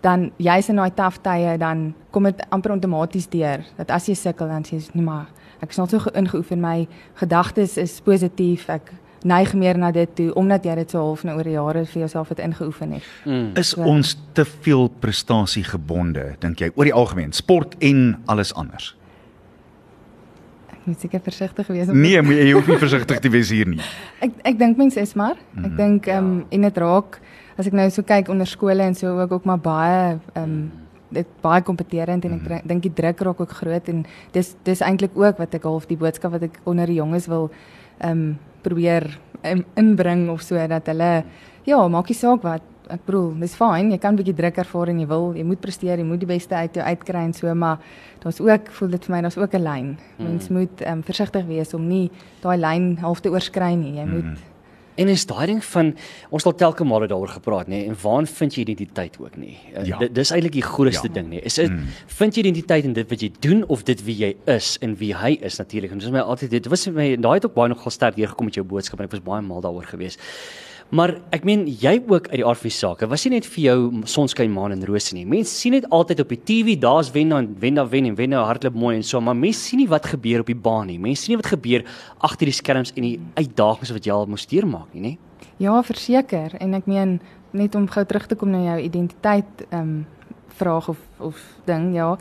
[0.00, 4.14] dan jy's in daai taaf tye dan kom dit amper outomaties deur dat as jy
[4.14, 5.26] sukkel dan sê jy nee maar
[5.62, 6.86] ek is al so ingeoefen my
[7.18, 8.92] gedagtes is positief ek
[9.26, 12.00] neig meer na dit toe omdat jy dit so half nou oor die jare vir
[12.04, 13.08] jouself het ingeoefen het.
[13.24, 13.48] Mm.
[13.58, 18.54] Is so, ons te veel prestasie gebonde dink jy oor die algemeen sport en alles
[18.54, 18.94] anders?
[20.88, 21.88] Ek moet seker versigtig wees.
[21.92, 23.82] Nee, moet jy hoef nie versigtig te wees hier nie.
[24.24, 25.36] Ek ek dink mense is maar.
[25.52, 27.18] Ek mm, dink ehm um, en dit raak
[27.60, 30.56] as ek nou so kyk onder skole en so ook ook maar baie ehm um,
[31.12, 32.64] dit baie kompeterend en ek mm.
[32.72, 36.00] dink die druk raak ook groot en dis dis eintlik ook wat ek half die
[36.00, 37.50] boodskap wat ek onder die jonges wil
[38.00, 38.24] ehm um,
[38.64, 39.10] probeer
[39.44, 41.12] um, inbring of so dat hulle
[41.68, 44.88] ja, maak nie saak wat ek bedoel, dis fyn, jy kan 'n bietjie druk ervaar
[44.88, 47.54] en jy wil, jy moet presteer, jy moet die beste uit jou uitkry en so,
[47.54, 47.78] maar
[48.20, 49.98] daar's ook voel dit vir my daar's ook 'n lyn.
[50.18, 50.56] Mens mm.
[50.58, 52.10] moet um, versigtig wees om nie
[52.42, 53.94] daai lyn half te oorskry nie.
[53.96, 54.36] Jy moet mm.
[54.98, 55.92] En is daai ding van
[56.34, 59.54] ons het telke male daaroor gepraat nê en waar vind jy identiteit ook nie.
[59.74, 59.98] Eh, ja.
[60.12, 61.14] Dis eintlik die grootste ja.
[61.20, 61.42] ding nê.
[61.46, 61.84] Is dit mm.
[62.18, 65.12] vind jy identiteit in dit wat jy doen of dit wie jy is en wie
[65.14, 65.94] hy is natuurlik.
[65.94, 68.50] En dis my altyd dit was my daai het ook baie nog gesterk hier gekom
[68.50, 70.18] met jou boodskap en ek was baie mal daaroor geweest.
[70.88, 73.02] Maar ek meen jy ook uit die aard van die saak.
[73.12, 75.26] Was nie net vir jou sonskyn maan en rose nie.
[75.28, 78.32] Mense sien dit altyd op die TV, daar's wen dan wen dan wen en wen
[78.32, 80.96] nou hardloop mooi en so, maar mense sien nie wat gebeur op die baan nie.
[80.98, 81.84] Mense sien nie wat gebeur
[82.24, 85.12] agter die skerms en die uitdagings wat jy al moes deurmaak nie, nê?
[85.60, 86.56] Ja, verseker.
[86.62, 87.18] En ek meen
[87.52, 89.98] net om gou terug te kom na jou identiteit ehm um,
[90.58, 91.36] vraag of of
[91.68, 92.16] ding, ja.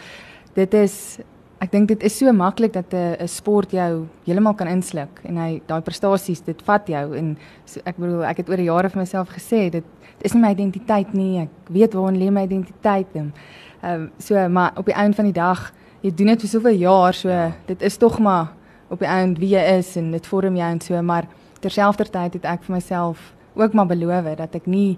[0.53, 1.17] Dit is
[1.57, 5.61] Ek dink dit is so maklik dat 'n sport jou heeltemal kan insluk en hy
[5.65, 9.01] daai prestasies dit vat jou en so, ek bedoel ek het oor die jare vir
[9.01, 9.83] myself gesê dit,
[10.17, 13.33] dit is nie my identiteit nie ek weet waar lê my identiteit en
[13.81, 16.77] ehm um, so maar op die einde van die dag jy doen dit vir soveel
[16.77, 17.51] jaar so ja.
[17.65, 18.53] dit is tog maar
[18.89, 21.27] op die einde wie jy is en dit vorm jou en so maar
[21.59, 24.97] terselfdertyd het ek vir myself ook maar beloof dat ek nie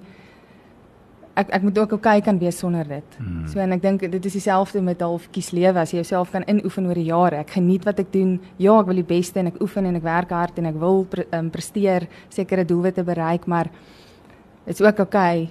[1.40, 3.18] ek ek moet ook okay kan wees sonder dit.
[3.18, 3.46] Hmm.
[3.48, 6.46] So en ek dink dit is dieselfde met half kies lewe as jy jouself kan
[6.52, 7.44] inoefen oor die jare.
[7.44, 8.38] Ek geniet wat ek doen.
[8.58, 11.06] Ja, ek wil die beste en ek oefen en ek werk hard en ek wil
[11.10, 13.72] pre, um, presteer, sekere doelwitte bereik, maar
[14.66, 15.50] dit is ook okay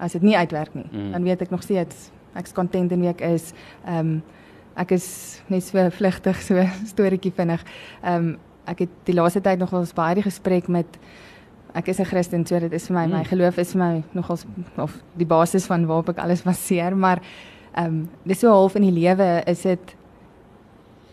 [0.00, 0.88] as dit nie uitwerk nie.
[0.90, 1.10] Hmm.
[1.14, 3.52] Dan weet ek nog steeds ek's content in wie ek is.
[3.86, 4.20] Ehm um,
[4.80, 5.06] ek is
[5.50, 6.62] net so vlugtig so
[6.92, 7.64] storieetjie vinnig.
[8.02, 8.38] Ehm um,
[8.70, 10.98] ek het die laaste tyd nog wel baie die gesprek met
[11.74, 13.12] ek is 'n Christen, so dit is vir my mm.
[13.12, 14.44] my geloof is vir my nogals
[14.76, 17.20] of die basis van waarop ek alles baseer, maar
[17.74, 19.96] ehm um, dis so half in die lewe is dit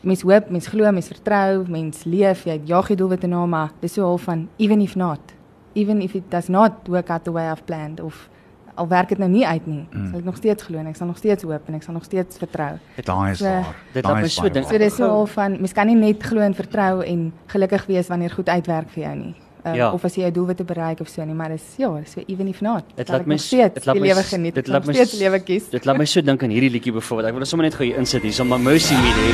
[0.01, 3.93] mens hoop, mens glo, mens vertrou, mens leef, jy jag jy doelwitte na, maar dis
[3.93, 5.33] so half van even if not,
[5.75, 8.29] even if it does not work out the way I've planned of
[8.75, 10.11] al werk dit nou nie uit nie, mm.
[10.11, 12.05] sal ek nog steeds glo en ek sal nog steeds hoop en ek sal nog
[12.05, 12.77] steeds vertrou.
[12.95, 13.75] Dit is so, waar.
[13.93, 14.69] Dit laat my so dink.
[14.69, 18.07] So dis so half van mens kan nie net glo en vertrou en gelukkig wees
[18.07, 19.35] wanneer goed uitwerk vir jou nie
[19.69, 19.91] um, ja.
[19.91, 22.61] of as jy jou doelwitte bereik of so nie, maar dis ja, so even if
[22.61, 22.83] not.
[22.95, 24.55] Dit laat my dit laat my lewe geniet.
[24.55, 25.69] Dit laat my steeds lewe kies.
[25.73, 27.31] Dit laat my so dink aan hierdie liedjie byvoorbeeld.
[27.31, 29.29] Ek wil sommer net gou hier insit hier, so my mercy me hê.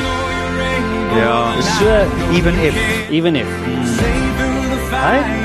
[1.14, 1.38] Ja,
[1.78, 1.94] so
[2.34, 2.74] even if,
[3.10, 3.48] even if.
[4.90, 5.44] Hi.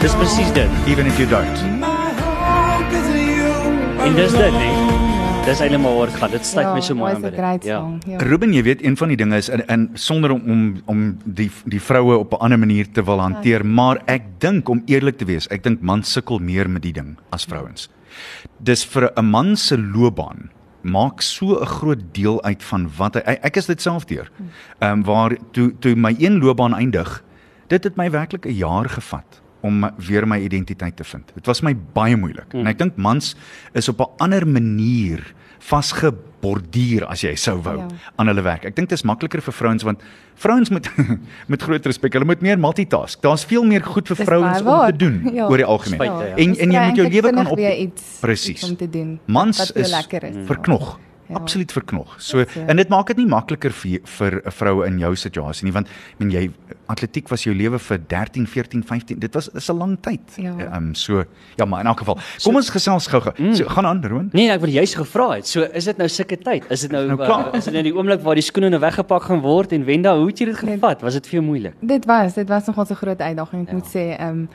[0.00, 0.70] Dis presies dit.
[0.86, 1.58] Even if you don't.
[4.06, 4.95] En dis dit, nee.
[5.46, 6.30] Dis eintlik maar oor gaan.
[6.34, 7.66] Dit sluit ja, my so mooi aan by dit.
[7.68, 7.76] Ja.
[8.10, 8.18] Ja.
[8.18, 11.04] Ruben, jy weet een van die dinge is en, en sonder om om om
[11.38, 15.18] die die vroue op 'n ander manier te wil hanteer, maar ek dink om eerlik
[15.18, 17.86] te wees, ek dink mans sukkel meer met die ding as vrouens.
[18.58, 20.50] Dis vir 'n man se loopbaan
[20.82, 24.30] maak so 'n groot deel uit van wat hy ek, ek is dit self deur.
[24.80, 27.22] Ehm um, waar toe toe my een loopbaan eindig,
[27.68, 31.32] dit het my werklik 'n jaar gevat om my- weer my identiteit te vind.
[31.34, 32.52] Dit was my baie moeilik.
[32.52, 32.60] Hmm.
[32.64, 33.34] En ek dink mans
[33.74, 35.34] is op 'n ander manier
[35.66, 37.86] vasgeborduur as jy sou wou Ja.
[38.18, 38.64] aan hulle werk.
[38.64, 40.02] Ek dink dit is makliker vir vrouens want
[40.36, 40.88] vrouens moet
[41.52, 43.20] met groot respek, hulle moet meer multitask.
[43.22, 45.48] Daar's veel meer goed vir vrouens om te doen Ja.
[45.48, 46.00] oor die algemeen.
[46.00, 46.36] Spuite, ja.
[46.36, 48.60] En Dis en jy moet jou lewe kan op iets, Presies.
[48.62, 49.18] iets om te doen.
[49.26, 50.06] Mans is is.
[50.46, 50.98] verknog.
[50.98, 51.05] Ja.
[51.34, 52.14] Absoluut verknog.
[52.20, 52.60] So so.
[52.66, 55.86] en dit maak dit nie makliker vir vir 'n vrou in jou situasie nie want
[55.88, 56.50] ek meen jy
[56.88, 59.18] atletiek was jou lewe vir 13, 14, 15.
[59.18, 60.20] Dit was is 'n lang tyd.
[60.36, 60.54] Ja.
[60.58, 61.24] Ehm so
[61.56, 62.18] ja, maar in elk geval.
[62.44, 63.54] Kom ons gesels gou-gou.
[63.54, 64.28] So gaan aan, Roan.
[64.32, 65.46] Nee, ek wil juist gevra het.
[65.46, 66.64] So is dit nou sulke tyd?
[66.70, 67.54] Is dit nou, Nou uh, klaar.
[67.56, 70.26] is dit nou die oomblik waar die skoene nou weggepak gaan word en Wenda, hoe
[70.26, 71.00] het jy dit gevat?
[71.02, 71.74] Was dit vir jou moeilik?
[71.80, 73.74] Dit was, dit was nogal so 'n groot uitdaging, ek Ja.
[73.74, 74.18] moet sê.
[74.18, 74.48] Ehm um,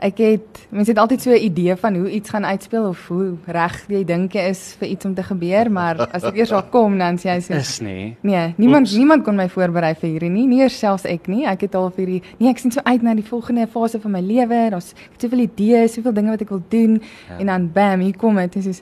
[0.00, 3.36] ek het mense het altyd so 'n idee van hoe iets gaan uitspeel of hoe
[3.46, 6.62] reg jy dink jy is vir iets om te gebeur, maar as dit eers daar
[6.70, 8.16] kom dan sê jy so Is nee.
[8.22, 8.96] Nee, niemand Oeps.
[8.96, 11.44] niemand kon my voorberei vir hierdie nie, nie eers selfs ek nie.
[11.46, 14.10] Ek het al vir hierdie nee, ek sien so uit na die volgende fase van
[14.10, 14.70] my lewe.
[14.70, 17.38] Daar's soveel idees, soveel dinge wat ek wil doen Ja.
[17.38, 18.52] en dan bam, hier kom dit.
[18.52, 18.80] Dit is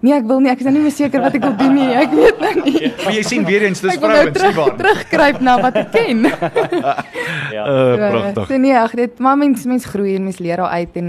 [0.00, 1.88] Nee, ek wil nie, ek is nou nie meer seker wat ek wil doen nie.
[2.00, 2.90] Ek weet nou nie.
[3.02, 4.76] Maar jy sien weer eens dis nou vrouens nie terug, waar.
[4.78, 6.26] terugkruip na wat ek ken.
[7.50, 7.64] Ja.
[7.66, 8.46] Uh, pragtig.
[8.46, 11.08] So nee, ag dit maar mens mens groei en mens leer daar uit en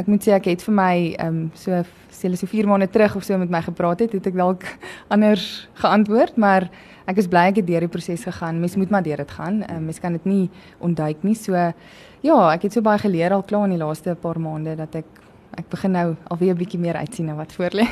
[0.00, 1.82] ek moet sê ek het vir my ehm um, so
[2.16, 4.64] sê so 4 maande terug of so met my gepraat het, het ek dalk
[5.14, 6.68] anders geantwoord, maar
[7.10, 8.60] ek is bly ek het deur die proses gegaan.
[8.62, 9.62] Mens moet maar deur dit gaan.
[9.68, 10.46] Um, mens kan dit nie
[10.80, 11.36] ontduik nie.
[11.36, 11.52] So
[12.22, 15.21] ja, ek het so baie geleer al klaar in die laaste paar maande dat ek
[15.60, 17.86] ek begin nou alweer 'n bietjie meer uitsien na wat voor lê.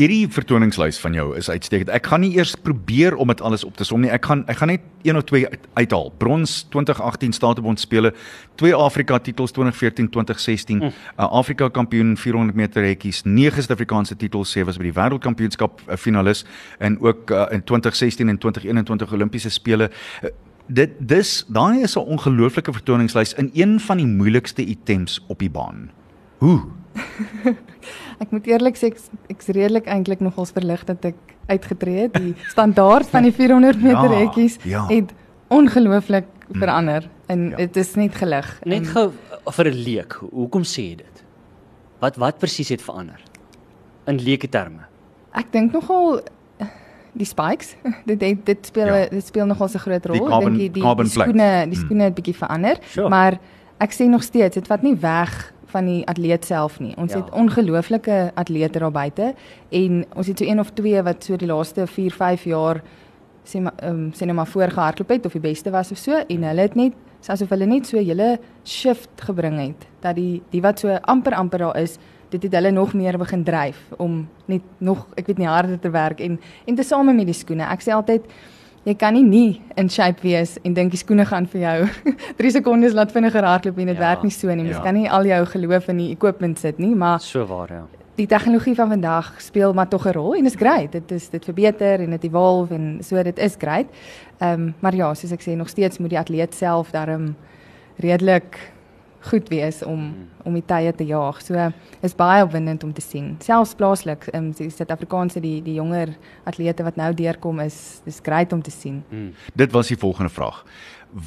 [0.00, 1.88] Hierdie vertoningslys van jou is uitstekend.
[1.88, 4.10] Ek gaan nie eers probeer om dit alles op te som nie.
[4.10, 6.12] Ek gaan ek gaan net een of twee uit, uithaal.
[6.18, 8.14] Brons 2018 Statebond spele,
[8.54, 10.92] twee Afrika titels 2014-2016, 'n mm.
[11.16, 16.44] Afrika kampioen 400 meter hekkies, nege Suid-Afrikaanse titels, sewe was by die wêreldkampioenskap uh, finalis
[16.78, 19.90] en ook uh, in 2016 en 2021 Olimpiese spele.
[20.22, 20.30] Uh,
[20.66, 25.50] dit dis daai is 'n ongelooflike vertoningslys in een van die moeilikste items op die
[25.50, 25.90] baan.
[26.38, 26.81] Hoe?
[28.22, 28.98] Ek moet eerlik sê ek
[29.32, 31.16] ek's redelik eintlik nogals verlig dat ek
[31.50, 32.14] uitgetree het.
[32.14, 34.84] Die standaard van die 400 meter Ja, hekkies ja.
[34.88, 35.10] het
[35.52, 37.56] ongelooflik verander en Ja.
[37.56, 38.46] dit is net gelig.
[38.64, 40.12] Net gou uh, vir 'n leek.
[40.20, 41.24] ho- Hoekom sê jy dit?
[42.00, 43.20] Wat wat presies het verander?
[44.06, 44.86] In leuke terme.
[45.34, 46.20] ek dink nogal
[46.60, 46.66] eh,
[47.14, 47.74] die spikes
[48.06, 48.96] dit dit, dit speel Ja.
[48.96, 49.08] ja.
[49.08, 50.26] dit speel nogal 'n groot rol.
[50.32, 51.84] Ek dink die, die, die skoene die Mm.
[51.84, 53.08] skoene het bietjie verander, Sure.
[53.08, 53.38] maar
[53.80, 56.94] ek sê nog steeds dit vat nie weg van die atleet self nie.
[56.96, 57.18] Ons Ja.
[57.22, 59.34] het ongelooflike atlete daar buite
[59.70, 62.82] en ons het so een of twee wat so die laaste 4, 5 jaar
[63.44, 66.12] sê maar ehm um, sê net maar voorgehardloop het of die beste was of so
[66.12, 70.14] en hulle het net dis asof hulle net so 'n hele shift gebring het dat
[70.14, 71.98] die die wat so amper amper daar is
[72.30, 75.90] dit het hulle nog meer begin dryf om net nog ek weet nie harder te
[75.90, 78.22] werk en en te same met die skoene ek sê altyd
[78.84, 81.88] jy kan nie nie in shape wees en dink die skoene gaan vir jou
[82.38, 84.78] 3 sekondes laat vinniger hardloop en dit Ja, werk nie so nie mens ja.
[84.78, 84.84] ja.
[84.84, 87.82] kan nie al jou geloof in die equipment sit nie maar So waar ja.
[88.16, 90.92] die tegnologie van vandag speel maar tog 'n rol en dit is great.
[90.92, 93.86] Dit is dit verbeter en dit evolve en so dit is great.
[94.38, 97.34] Ehm um, maar ja, soos ek sê, nog steeds moet die atleet self daarom
[97.96, 98.71] redelik
[99.30, 100.12] goed wees om
[100.44, 101.38] om die tye te jaag.
[101.42, 101.68] So
[102.02, 103.36] is baie opwindend om te sien.
[103.44, 108.20] Selfs plaaslik, ehm um, die Suid-Afrikaanse die die jonger atlete wat nou deurkom is dis
[108.22, 109.02] great om te sien.
[109.10, 109.32] Mm.
[109.54, 110.64] Dit was die volgende vraag.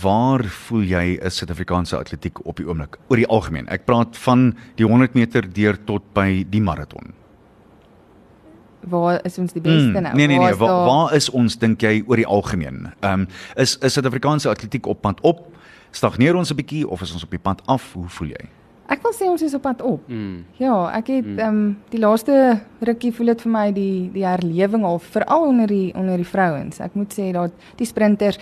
[0.02, 3.68] Waar voel jy is Suid-Afrikaanse atletiek op die oomblik oor die algemeen?
[3.70, 7.14] Ek praat van die 100 meter deur tot by die maraton.
[8.86, 10.16] Waar is ons die beste Mm, nou?
[10.16, 12.92] nee nee nee, is waar, waar is ons dink jy oor die algemeen?
[13.02, 15.48] Ehm um, is is Suid-Afrikaanse atletiek op pad op?
[15.96, 17.94] Stagneer ons 'n bietjie of is ons op die pad af?
[17.94, 18.46] Hoe voel jy?
[18.88, 20.02] Ek wil sê ons is op pad op.
[20.10, 20.44] Mm.
[20.58, 21.40] Ja, ek het Mm.
[21.40, 25.68] ehm um, die laaste rukkie voel dit vir my die die herlewing al veral onder
[25.68, 26.80] die onder die vrouens.
[26.80, 28.38] Ek moet sê dat die sprinters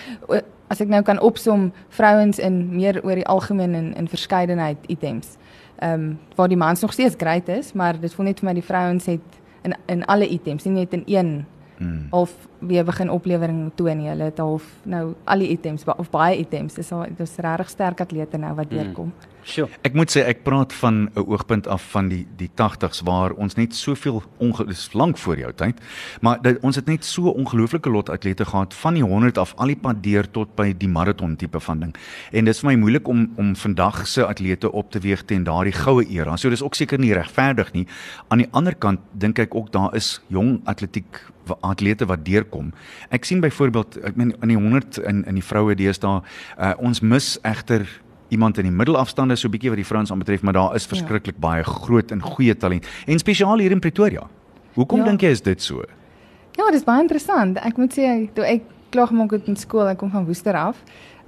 [0.70, 5.38] as ek nou kan opsom vrouens in meer oor die algemeen in in verskeidenheid items.
[5.80, 8.54] Ehm um, waar die mans nog steeds great is, maar dit voel net vir my
[8.54, 9.22] die vrouens het
[9.64, 11.46] in in alle items, nie net in een
[11.78, 12.08] Mm.
[12.12, 14.10] half weer begin oplewering toon nie.
[14.10, 16.74] Hulle het half nou al die items of baie items.
[16.74, 19.14] Dis al dis regtig sterk atlete nou wat Mm.
[19.44, 19.68] Sjoe.
[19.84, 23.56] Ek moet sê ek praat van 'n oogpunt af van die die 80s waar ons
[23.56, 25.76] net soveel onge dis lank voor jou tyd,
[26.22, 29.68] maar dit, ons het net so ongelooflike lot atlete gehad van die 100 af al
[29.68, 31.96] die pad deur tot by die maraton tipe van ding.
[32.32, 35.74] En dis vir my moeilik om om vandag se atlete op te weeg teen daardie
[35.74, 36.38] goue era.
[36.38, 37.88] So dis ook seker nie regverdig nie.
[38.30, 42.72] Aan die ander kant dink ek ook daar is jong atletiek wa- atlete wat deurkom.
[43.12, 46.22] Ek sien byvoorbeeld ek meen in die 100 in in die vroue deesdae
[46.60, 47.88] uh, ons mis egter
[48.30, 51.42] iemand in die middelafstande so bietjie wat die vrouens aanbetref, maar daar is verskriklik ja.
[51.42, 54.28] baie groot en goeie talent en spesiaal hier in Pretoria.
[54.76, 55.06] Hoekom Ja.
[55.06, 55.84] dink jy is dit so?
[56.58, 57.58] Ja, dis baie interessant.
[57.58, 60.78] Ek moet sê toe ek klaar gemaak het in skool, ek kom van Woester af.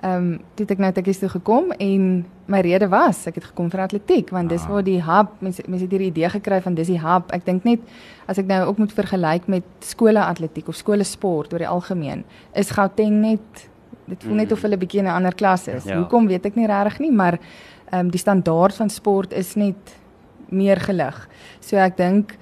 [0.03, 3.43] Ehm um, toe het ek nou tekkies toe gekom en my rede was ek het
[3.45, 4.69] gekom vir atletiek want dis Ah.
[4.69, 7.31] waar die hub mense mense het hierdie idee gekry van dis die hub.
[7.31, 7.79] Ek dink net
[8.27, 12.23] as ek nou ook moet vergelyk met skole atletiek of skole sport oor die algemeen,
[12.53, 13.69] is Gauteng net
[14.07, 15.83] dit voel net of hulle bietjie in 'n ander klas is.
[15.83, 15.97] Ja.
[15.97, 17.39] Hoekom weet ek nie regtig nie, maar
[17.91, 19.95] ehm um, die standaard van sport is net
[20.49, 21.27] meer gelig.
[21.59, 22.37] So ek dink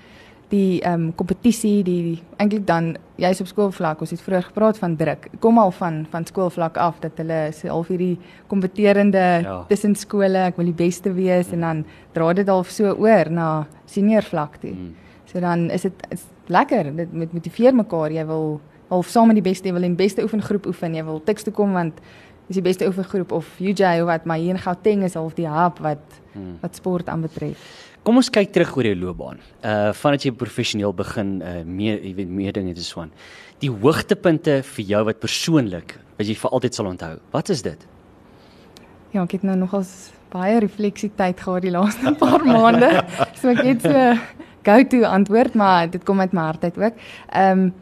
[0.49, 4.77] die ehm um, kompetisie, die, die eintlik dan jy's op skoolvlak, ons het vroeër gepraat
[4.77, 5.27] van druk.
[5.39, 9.65] Kom al van van skoolvlak af dat hulle se half hierdie kompeterende Ja.
[9.69, 13.67] tussen skole, ek wil die beste wees en dan dra dit half so oor na
[13.85, 14.71] senior vlak toe.
[14.71, 14.93] Mm.
[15.25, 15.93] So dan is dit
[16.47, 16.95] lekker.
[16.95, 18.11] Dit met motiveer mekaar.
[18.11, 18.61] Jy wil
[18.93, 20.95] half saam met die beste, wil die beste oefengroep oefen.
[20.95, 21.99] Jy wil tiks toe kom want
[22.47, 25.49] dis die beste oefengroep of UJ of wat, maar hier in Gauteng is half die
[25.49, 26.55] hub wat Hmm.
[26.63, 27.59] wat sport aanbetref.
[28.03, 29.37] Kom ons kyk terug oor jou loopbaan.
[29.61, 33.11] Uh vandat jy professioneel begin uh meer jy weet meer dinge te swaan.
[33.61, 37.11] Die hoogtepunte vir jou wat persoonlik wat jy vir altyd sal onthou.
[37.31, 37.85] Wat is dit?
[39.13, 42.89] Ja, ek het nou nogals baie refleksietyd gehad die laaste paar maande.
[43.37, 44.17] So ek het so
[44.65, 46.93] go-to antwoord, maar dit kom uit my hart uit ook.
[47.29, 47.73] Ehm um,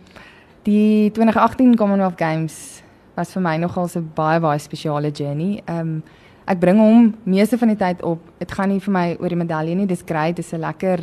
[0.63, 2.83] die 2018 Commonwealth Games
[3.15, 5.61] was vir my nogals 'n baie baie spesiale journey.
[5.67, 6.03] Um,
[6.45, 8.19] ek bring hom meeste van die tyd op.
[8.39, 9.85] Dit gaan nie vir my oor die medalje nie.
[9.85, 10.99] Dis great, dis 'n lekker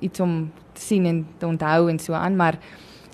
[0.00, 2.58] iets om te sien en te onthou en so aan, maar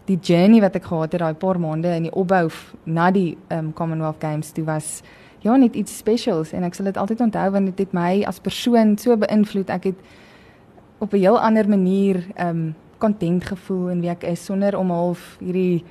[0.06, 2.50] die journey wat ek gehad het daai paar maande in die opbou
[2.84, 5.02] na die um, Commonwealth Games, dit was
[5.40, 8.40] ja net iets specials en ek sal dit altyd onthou want dit het my as
[8.40, 9.70] persoon so beïnvloed.
[9.70, 9.96] Ek het
[10.98, 15.36] op 'n heel ander manier um content gevoel in wie ek is sonder om half
[15.40, 15.82] hierdie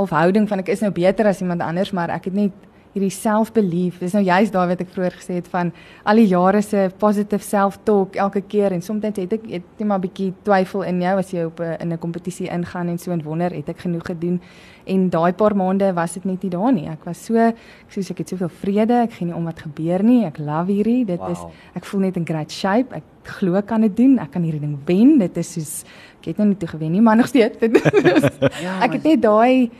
[0.00, 2.52] half houding van ek is nou beter as iemand anders, maar ek het net
[2.94, 4.00] hierdie self-belief.
[4.02, 5.68] Dis nou juist daai wat ek vroeër gesê het van
[6.10, 9.98] al die jare se positive self-talk elke keer en soms het ek het net maar
[10.00, 13.12] 'n bietjie twyfel in jou as jy op 'n in 'n kompetisie ingaan en so
[13.12, 14.40] en wonder het ek genoeg gedoen
[14.86, 16.88] en daai paar maande was dit net nie daar nie.
[16.88, 17.54] Ek was so ek
[17.90, 20.24] sê ek het soveel vrede, ek gee nie om wat gebeur nie.
[20.24, 21.04] Ek love hierdie.
[21.04, 21.30] Dit Wow.
[21.30, 21.38] is
[21.76, 22.94] ek voel net in great shape.
[22.96, 24.18] Ek glo kan dit doen.
[24.18, 25.18] Ek kan hierdie ding wen.
[25.18, 25.84] Dit is soos
[26.20, 27.58] ek het nou nie toe gewen nie, maar nog steeds.
[27.58, 27.80] Dit
[28.64, 29.70] Ja, ek het net daai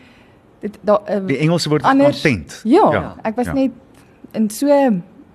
[0.61, 2.61] dit daai uh, Die Engelse woord Anders- content.
[2.64, 3.53] Ja, Ja, ek was ja.
[3.53, 3.70] net
[4.33, 4.66] in so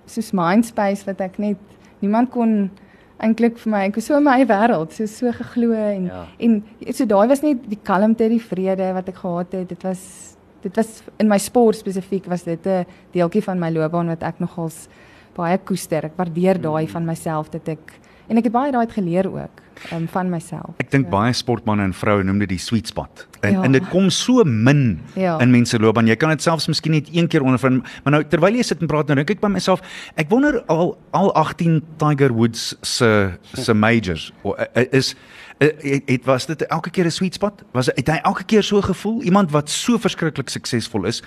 [0.06, 1.58] soos mindspace wat ek net
[2.00, 2.70] niemand kon
[3.18, 6.14] eintlik vir my ek was so in my eie wêreld, so so geglo en Ja.
[6.14, 6.26] ja.
[6.40, 6.64] en
[6.94, 9.70] so daai was net die kalmte, die vrede wat ek gehad het.
[9.70, 14.08] Dit was dit was in my sport spesifiek was dit 'n deeltjie van my loopbaan
[14.08, 14.88] wat ek nogals
[15.36, 16.06] baie koester.
[16.06, 17.94] Ek waardeer daai van myself dat ek
[18.30, 19.62] en ek het baie daai uit geleer ook
[19.94, 20.74] um, van myself.
[20.78, 23.28] Ek dink baie sportmense en vroue noem dit die sweet spot.
[23.42, 23.64] En Ja.
[23.64, 25.40] en dit kom so min Ja.
[25.40, 26.08] in mense loopbaan.
[26.08, 28.88] Jy kan dit selfs miskien net een keer ondervind, maar nou terwyl jy sit en
[28.88, 29.82] praat, nou dink ek by myself,
[30.16, 35.16] ek wonder al al 18 Tiger Woods se se majors o, eh, is
[35.60, 37.64] eh, het, het was dit elke keer 'n sweet spot?
[37.74, 39.22] Was het hy elke keer so gevoel?
[39.24, 41.22] Iemand wat so verskriklik suksesvol is,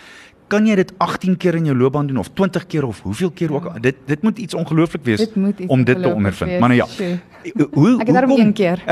[0.48, 3.52] kan jy dit 18 keer in jou loopbaan doen of 20 keer of hoeveel keer
[3.52, 3.80] ook al?
[3.80, 6.50] Dit dit moet iets ongelooflik wees Dit moet iets om dit te ondervind.
[6.50, 6.86] wees, Maar nou ja.
[6.86, 7.18] sjoe.
[7.72, 8.82] Hoe Ek het daarom hoekom- een keer.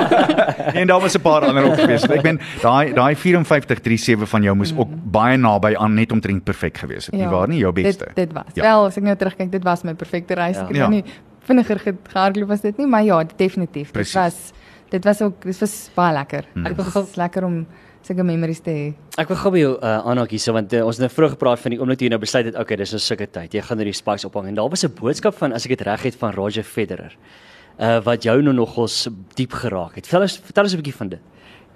[0.80, 2.02] en daar was 'n paar ander ook gewees.
[2.18, 6.78] Ek ben daai daai 5437 van jou moes ook baie naby aan net omtrent perfek
[6.78, 7.14] gewees het.
[7.14, 8.04] Nie waar nie jou beste.
[8.04, 8.42] Dit dit was.
[8.54, 8.62] Ja.
[8.62, 8.68] Ja.
[8.70, 10.56] Wel, as ek nou terugkyk, dit was my perfekte reis.
[10.56, 10.62] Ja.
[10.62, 10.82] Ek het Ja.
[10.82, 10.88] ja.
[10.88, 11.04] nie
[11.44, 13.90] vinniger ge- gehardloop was dit nie, maar ja, definitief.
[13.90, 14.12] Precies.
[14.12, 14.52] Dit was
[14.88, 16.44] dit was ook dit was baie lekker.
[16.52, 16.62] Hmm.
[16.64, 17.66] Dit was lekker om
[18.02, 18.86] sulke memories te hê.
[19.18, 21.62] Ek wil gou by jou uh, aanhaak hierso want uh, ons het nou vroeg gepraat
[21.62, 23.54] van die oomblik toe jy nou besluit het okay, dis 'n sulke tyd.
[23.54, 25.86] Jy gaan nou die spikes ophang en daar was 'n boodskap van as ek dit
[25.86, 27.16] reg het van Roger Federer.
[27.78, 30.06] Uh wat jou nou nogals diep geraak het.
[30.06, 31.20] Vertel ons vertel ons 'n bietjie van dit.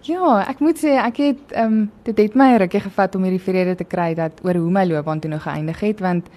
[0.06, 3.22] Ja, ek moet sê ek het ehm um, dit het my 'n rukkie gevat om
[3.22, 6.28] hierdie vrede te kry dat oor hoe my loopbaan toe nou geëindig het want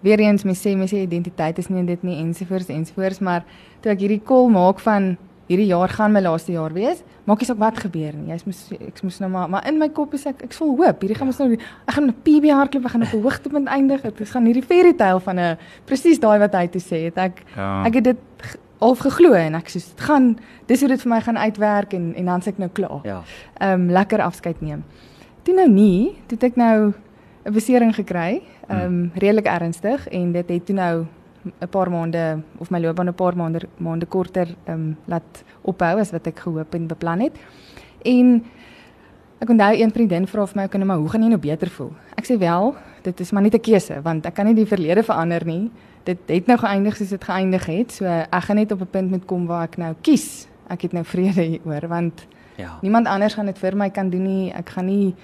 [0.00, 3.44] weer eens mense sê mense identiteit is nie dit nie ensovoorts ensovoorts maar
[3.80, 5.16] toe ek hierdie call maak van
[5.48, 8.30] hierdie jaar gaan my laaste jaar wees, maak nie saak wat gebeur nie.
[8.32, 11.00] Jy's moes ek moes nou maar maar in my kop is ek ek vol hoop.
[11.00, 14.02] Hierdie gaan ons nou ek gaan 'n PB hardloop, ek gaan op 'n hoogtepunt eindig.
[14.02, 15.56] Dit gaan hierdie fairy tale van 'n
[15.86, 17.16] presies daai wat hy toe sê het.
[17.18, 17.84] Ek Ja.
[17.86, 18.16] ek het dit
[18.80, 22.14] half geglo en ek soos dit gaan dis hoe dit vir my gaan uitwerk en
[22.14, 23.00] en dan's ek nou klaar.
[23.04, 23.22] Ja.
[23.60, 24.84] Ehm um, lekker afskeid neem.
[25.42, 26.92] Toe nou nie, toe het ek nou
[27.46, 31.06] 'n besering gekry, ehm um, redelik ernstig en dit het toe nou
[31.60, 35.98] 'n paar maande of my loopbaan 'n paar maande maande korter ehm um, laat ophou
[36.00, 37.36] as wat ek gehoop en beplan het.
[38.04, 38.44] En
[39.38, 41.92] ek onthou een vriendin vra vir my kan maar hoe gaan jy nou beter voel?
[42.16, 45.02] Ek sê wel, dit is maar net 'n keuse want ek kan nie die verlede
[45.02, 45.70] verander nie.
[46.04, 47.92] Dit het nou geëindig soos dit geëindig het.
[47.92, 50.48] So ek gaan net op 'n punt moet kom waar ek nou kies.
[50.68, 52.26] Ek het nou vrede hieroor want
[52.58, 52.78] Ja.
[52.82, 54.52] Niemand anders gaan dit vir my kan doen nie.
[54.52, 55.14] Ek gaan nie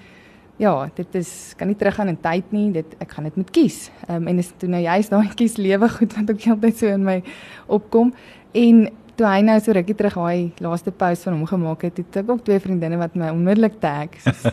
[0.57, 2.69] ja, dit is kan nie teruggaan in tyd nie.
[2.75, 3.89] Dit ek gaan dit moet kies.
[4.07, 6.87] Ehm um, en dis toe nou juist daai kies lewe goed wat ook heeltyd so
[6.87, 7.21] in my
[7.67, 8.13] opkom.
[8.55, 8.89] En
[9.19, 12.33] toe hy nou so rukkie terug daai laaste post van hom gemaak het, het ek
[12.35, 14.17] ook twee vriendinne wat my onmiddellik tag.
[14.25, 14.51] soos,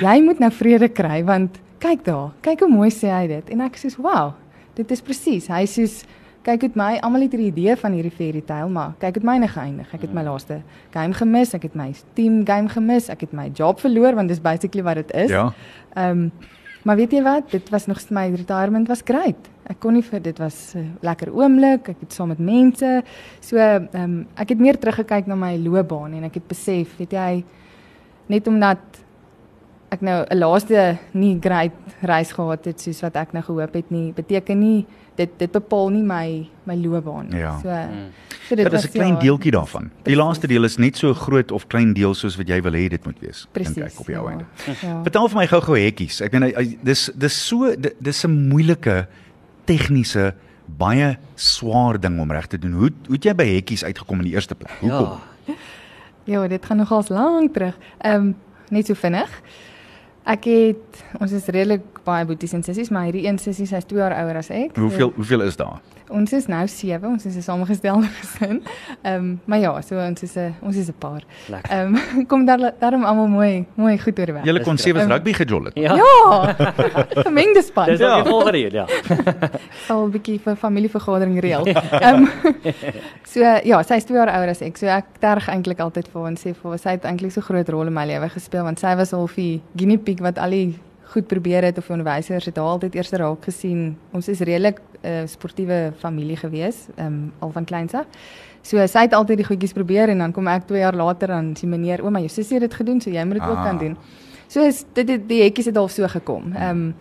[0.00, 3.50] Jy moet nou vrede kry want kyk daar, kyk hoe mooi sê hy dit.
[3.54, 4.34] En ek sê, "Wow,
[4.76, 5.86] dit is presies." Hy sê
[6.46, 9.48] kyk het my almal het 'n idee van hierdie fairy tale, maar kyk het myne
[9.48, 9.94] geëindig.
[9.94, 13.50] Ek het my laaste game gemis, ek het my team game gemis, ek het my
[13.54, 15.30] job verloor want dis basically wat dit is.
[15.30, 15.52] Ja.
[15.94, 16.32] Ehm um,
[16.82, 17.50] maar weet jy wat?
[17.50, 19.50] Dit was nog my retirement was great.
[19.68, 21.88] Ek kon nie vir dit was 'n lekker oomblik.
[21.88, 23.02] Ek het saam met mense.
[23.40, 27.12] So ehm um, ek het meer teruggekyk na my loopbaan en ek het besef, weet
[27.12, 27.44] jy,
[28.26, 28.78] net omdat
[29.90, 31.72] ek nou 'n laaste nie great
[32.02, 35.88] reis gehad het soos wat ek nou gehoop het nie, beteken nie dit dit bepaal
[35.90, 37.38] nie my my loopbaan nie.
[37.38, 37.58] Ja.
[37.62, 38.10] So, Mm.
[38.48, 39.82] so dit is was 'n klein ja, deeltjie daarvan.
[39.82, 40.18] Die Presies.
[40.18, 43.04] laaste deel is net so groot of klein deel soos wat jy wil hê dit
[43.04, 43.46] moet wees.
[43.52, 43.92] dink Presies.
[43.94, 44.44] ek op jou ja, einde.
[44.82, 45.02] Ja.
[45.02, 46.20] Vertel vir my gou-gou hekkies.
[46.20, 49.06] Ek meen hy- dis dis so di- dis 'n moeilike
[49.66, 50.34] tegniese
[50.78, 52.72] baie swaar ding om reg te doen.
[52.72, 54.70] Hoe hoe het jy by hekkies uitgekom in die eerste plek?
[54.80, 55.18] Hoekom?
[55.46, 55.54] Ja.
[56.24, 57.76] Ja, dit gaan nogals lank terug.
[57.98, 58.36] Ehm um,
[58.70, 59.28] net so vinnig.
[60.28, 63.98] Ek het ons is redelik baie boeties en sissies, maar hierdie een sissie sy's 2
[64.02, 64.76] jaar ouer as ek.
[64.76, 65.78] Hoeveel hoeveel is daar?
[66.10, 68.62] Ons is nou 7, ons is 'n samengestelde gesin.
[69.02, 71.22] Ehm um, maar ja, so ons is 'n ons is 'n paar.
[71.70, 74.44] Ehm um, kom daar daarom almal mooi mooi goed oorweg.
[74.44, 75.74] Julle kon sewe Ehm, rugby gejol het.
[75.78, 75.94] Ja.
[75.94, 76.56] Ja.
[77.26, 77.86] Gemengde span.
[77.86, 78.24] Dis Ja.
[78.24, 78.86] volgende een, ja.
[79.86, 81.66] sal 'n bietjie vir familievergadering reël.
[82.00, 82.26] Ehm
[83.24, 84.76] so ja, sy's 2 jaar ouer as ek.
[84.76, 87.40] So ek terg eintlik altyd vir haar en sê vir haar sy het eintlik so
[87.40, 90.50] groot rol in my lewe gespeel want sy was half die guinea pig wat al
[90.50, 90.74] die
[91.10, 93.96] goed probeer het of die onderwysers het haar altyd eers raak gesien.
[94.14, 98.06] Ons is redelik 'n uh, sportiewe familie gewees, ehm um, al van kleins af.
[98.62, 101.56] So sy het altyd die goedjies probeer en dan kom ek 2 jaar later dan
[101.56, 103.64] sien meneer, ouma, jou sussie het dit gedoen, so jy moet dit ook Ah.
[103.64, 103.96] kan doen.
[104.46, 106.52] So is dit dit die hekkies het al so gekom.
[106.54, 106.94] Ehm um,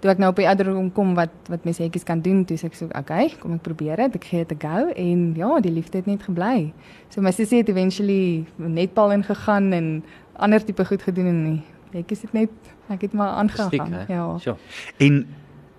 [0.00, 2.66] toe ek nou op die ouderdom kom wat wat mense hekkies kan doen, toe sê
[2.66, 4.14] ek so, okay, kom ek probeer dit.
[4.14, 6.72] Ek gee dit 'n go en ja, die liefde het net gebly.
[7.08, 10.04] So my sussie het eventually netbal ingegaan en
[10.36, 11.62] ander tipe goed gedoen en die
[11.96, 12.50] hekkies het net
[12.88, 14.04] ek het maar aangegaan.
[14.08, 14.38] Ja.
[14.38, 14.56] Sjoe.
[14.98, 15.26] En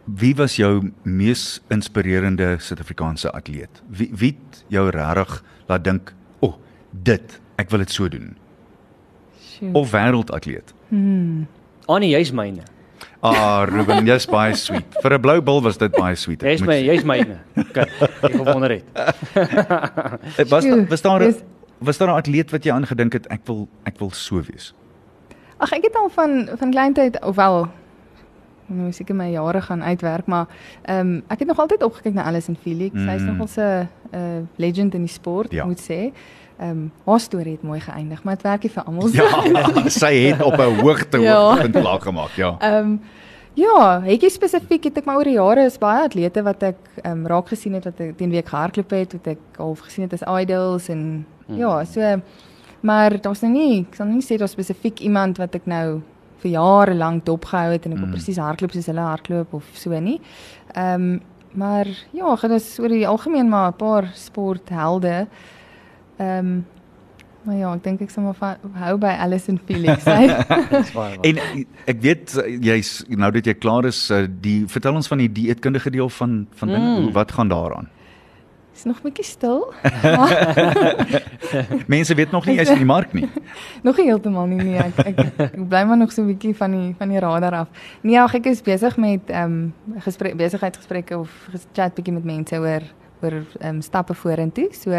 [0.06, 3.82] wie was jou mees inspirerende Suid-Afrikaanse atleet?
[3.89, 6.56] Wie wie jou regtig laat dink, "O, oh,
[6.91, 8.36] dit, ek wil dit so doen."
[9.41, 9.73] Sjoe.
[9.73, 10.73] Of wêreldatleet?
[11.88, 12.62] Annie, jy's myne.
[13.21, 14.86] Ah, Ruben, jy's baie sweet.
[15.01, 16.43] Vir 'n blou bil was dit baie sweet.
[16.43, 17.39] ek Jy's my, jy's myne.
[17.73, 17.89] Kyk,
[18.23, 18.84] ek gewonder het.
[20.38, 21.43] Eh, Was daar was daar Dis-
[21.80, 24.73] was daar 'n atleet wat jy aangedink het ek wil ek wil so wees?
[25.58, 27.67] Ag ek het al van van kleintyd ofwel
[28.67, 30.48] nou seker my jare gaan uitwerk, maar
[30.84, 32.93] ehm um, ek het nog altyd opgekyk na Alison Felix.
[32.93, 33.06] Mm.
[33.08, 33.28] Sy is Mm.
[33.38, 35.58] nogal 'n 'n legend in die sport, Ja.
[35.58, 35.65] ja.
[35.65, 36.12] moet sê.
[36.60, 39.24] Ehm um, haar storie het mooi geëindig, maar dit werk nie vir almal so.
[39.24, 41.39] Ja, sy het op 'n hoogte Ja.
[41.41, 42.56] hoogtepunt klaar gemaak, ja.
[42.60, 43.02] Ehm um,
[43.54, 47.12] ja, hetjie spesifiek het ek maar oor die jare is baie atlete wat ek ehm
[47.12, 50.04] um, raak gesien het wat ek teen wie ek gehardloop het, wat ek half gesien
[50.10, 51.58] het as idols en mm.
[51.58, 52.22] ja, so
[52.82, 56.02] maar daar's nou nie, ek sal nie sê daar's spesifiek iemand wat ek nou
[56.44, 58.13] vir jare lank dopgehou het en ek wil Mm.
[58.13, 60.20] presies hardloop soos hulle hardloop of so nie.
[60.76, 61.22] Ehm um,
[61.58, 65.28] maar ja, dit is oor die algemeen maar 'n paar sporthelde.
[66.20, 66.66] Ehm um,
[67.48, 69.13] maar ja, ek dink ek sal maar van, hou by
[69.66, 70.04] Felix.
[70.70, 71.24] Dis baie waar.
[71.24, 75.08] En eh, ek weet eh, jy's nou dat jy klaar is, eh, die vertel ons
[75.08, 77.00] van die dieetkundige deel van van dinge.
[77.00, 77.12] Mm.
[77.16, 77.90] Wat gaan daaraan?
[78.78, 79.74] Is nog 'n bietjie stil.
[81.88, 83.30] Mense weet nog nie jy's in die mark nie.
[83.88, 86.72] nog nie heeltemal nie nee, ek ek, ek bly maar nog so 'n bietjie van
[86.72, 87.68] die van die radar af.
[88.02, 89.74] Nee, ag, ek is besig met ehm um,
[90.06, 91.32] gesprek besigheidsgesprekke of
[91.74, 92.84] chat bietjie met mense oor
[93.22, 94.68] oor ehm um, stappe vorentoe.
[94.72, 94.92] So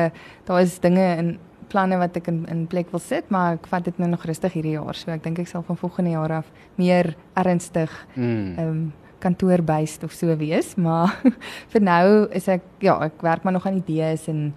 [0.44, 1.38] daar is dinge in
[1.68, 4.52] planne wat ek in in plek wil sit, maar ek vat dit nou nog rustig
[4.52, 4.94] hierdie jaar.
[4.94, 8.54] So ek dink ek sal van volgende jaar af meer ernstig Mm.
[8.58, 11.20] ehm um, kantoorbeist of so wees, maar
[11.72, 14.52] vir nou is ek ja, ek werk maar nog aan idees en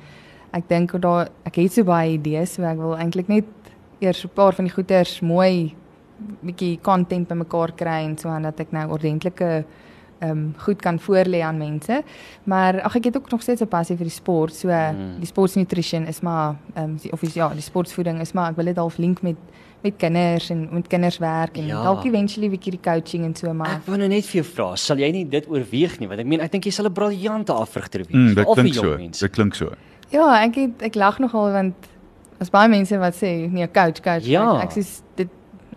[0.51, 3.45] ek dink daar ek het so baie idees, so ek wil eintlik net
[4.01, 5.75] eers 'n paar van die goeters mooi
[6.41, 9.65] bietjie content bymekaar kry en so aan dat ek nou ordentlike
[10.21, 12.03] ehm um, goed kan voorlê aan mense.
[12.43, 14.53] Maar ag ek het ook nog steeds 'n passie vir die sport.
[14.53, 15.17] So mm.
[15.19, 18.65] die sportsnutrition is maar ehm um, of is ja, die sportvoeding is maar ek wil
[18.65, 19.35] dit half link met
[19.83, 21.83] met kinders en met kinders werk en Ja.
[21.83, 24.53] dalk eventually 'n bietjie die coaching en so maar Ek wou nou net vir jou
[24.53, 26.07] vra, sal jy nie dit oorweeg nie?
[26.07, 28.15] Want ek meen ek dink jy sal 'n briljante afrigter wees.
[28.15, 28.97] Mm, dit klink so.
[28.97, 29.19] mense.
[29.19, 29.71] Dit klink so.
[30.09, 31.73] Ja, ek het, ek lag nogal want
[32.39, 34.25] as baie mense wat sê nee, coach, coach.
[34.25, 34.45] Ja.
[34.45, 34.63] coach.
[34.63, 35.29] Ek sê dit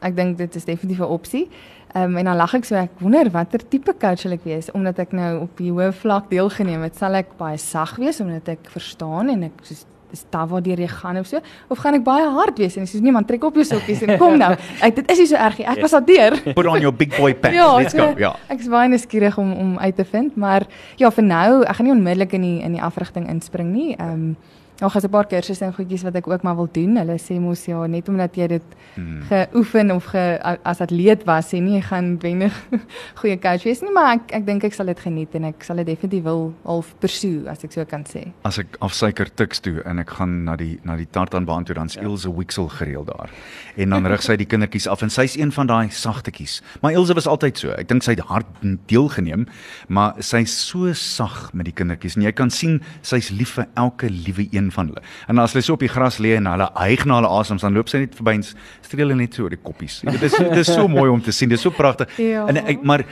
[0.02, 1.48] ek dink dit is definitief 'n opsie.
[1.94, 4.70] Ehm um, en dan lag ek so ek wonder watter tipe coach sal ek wees
[4.72, 6.96] omdat ek nou op die hoë vlak deelgeneem het.
[6.96, 10.88] Sal ek baie sag wees omdat ek verstaan en ek soos dis daar waar jy
[10.88, 13.58] gaan of so of gaan ek baie hard wees en sê nee man trek op
[13.58, 14.52] jou sokkies en kom nou.
[14.86, 15.66] Ek dit is nie so erg nie.
[15.74, 16.36] Ek was al deur.
[16.54, 17.56] Put on your big boy pants.
[17.56, 18.10] Ja, Let's go.
[18.12, 18.34] so, Ja.
[18.52, 20.66] Ek is baie nuuskierig om om uit te vind, maar
[21.00, 23.94] ja, vir nou, ek gaan nie onmiddellik in die in die afrigting inspring nie.
[23.98, 24.36] Ehm um,
[24.84, 26.96] nog is 'n paar kursusse en goedjies wat ek ook maar wil doen.
[26.96, 28.62] Hulle sê mos ja, net omdat jy dit
[28.94, 29.22] Hmm.
[29.28, 32.52] geoefen of ge, as atleet was, sê nie jy gaan wendig
[33.20, 35.76] goeie coach wees nie, maar ek ek dink ek sal dit geniet en ek sal
[35.76, 38.28] dit definitief wil half pursue as ek so kan sê.
[38.44, 41.86] As ek afsuiker tiks toe en ek gaan na die na die tartanbaan toe dan
[41.86, 43.30] is Ilse Wixel gereeld daar.
[43.76, 46.62] En dan rig sy die kindertjies af en sy's een van daai sagtetjies.
[46.82, 47.70] Maar Ilse was altyd so.
[47.70, 48.46] Ek dink sy het hard
[48.86, 49.46] deelgeneem,
[49.88, 54.06] maar sy's so sag met die kindertjies en jy kan sien sy's lief vir elke
[54.10, 55.02] liewe een van hulle.
[55.30, 57.76] En as hulle so op die gras lê en hulle hyg na hulle asems, dan
[57.76, 60.00] loop sy net verby en streel hulle net so oor die koppies.
[60.06, 61.48] Dit is dit is so mooi om te sien.
[61.52, 62.10] Dit is so pragtig.
[62.18, 62.46] Ja.
[62.50, 63.06] En ek maar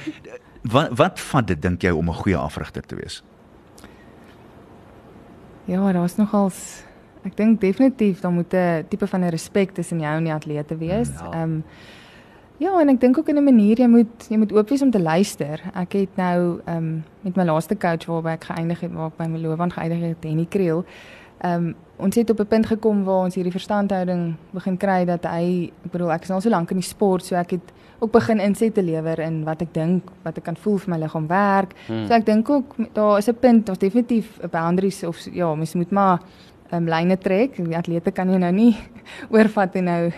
[0.62, 3.22] wat wat vat dit dink jy om 'n goeie afrigter te wees?
[5.70, 6.82] Ja, daar's nogals
[7.24, 10.76] ek dink definitief daar moet 'n tipe van 'n respek tussen jou en die atlete
[10.76, 11.08] wees.
[11.08, 11.30] Ja.
[11.32, 11.64] Ehm um,
[12.62, 14.90] Ja, en ek dink ook in 'n manier jy moet jy moet oop wees om
[14.90, 15.60] te luister.
[15.74, 19.16] Ek het nou ehm um, met my laaste coach waarby ek geëindig het, waar ek
[19.16, 20.84] by my loopbaan geëindig het, Henny Kriel.
[21.42, 25.24] Ehm um, ons het op 'n punt gekom waar ons hierdie verstandhouding begin kry dat
[25.24, 27.72] hy, ek bedoel ek is nou al so lank in die sport, so ek het
[27.98, 31.26] ook begin insette lewer in wat ek dink, wat ek kan voel vir my liggaam
[31.26, 31.74] werk.
[31.86, 32.06] Hmm.
[32.06, 35.74] So ek dink ook daar is 'n punt, daar's definitief 'n boundaries of ja, mens
[35.74, 36.20] moet maar
[36.70, 37.56] ehm um, lyne trek.
[37.56, 38.76] Die atlete kan jy nou nie
[39.34, 40.12] oorvat en nou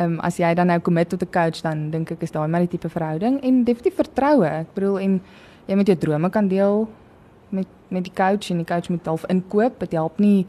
[0.00, 2.48] Ehm um, as jy dan nou commit tot 'n coach dan dink ek is daai
[2.48, 4.46] maar die tipe verhouding en definitief vertroue.
[4.46, 5.20] Ek bedoel en
[5.66, 6.88] jy moet jou drome kan deel
[7.50, 9.78] met met die coach en die coach moet half inkoop.
[9.80, 10.46] Dit help nie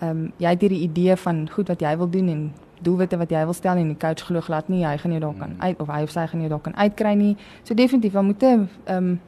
[0.00, 2.52] ehm um, jy het hierdie idee van goed wat jy wil doen en
[2.82, 5.34] doelwitte wat jy wil stel en die coach glo glad nie hy gaan jou daar
[5.38, 7.36] kan uit of hy of sy gaan jou daar kan uitkry nie.
[7.62, 9.20] So definitief dan moet 'n ehm um,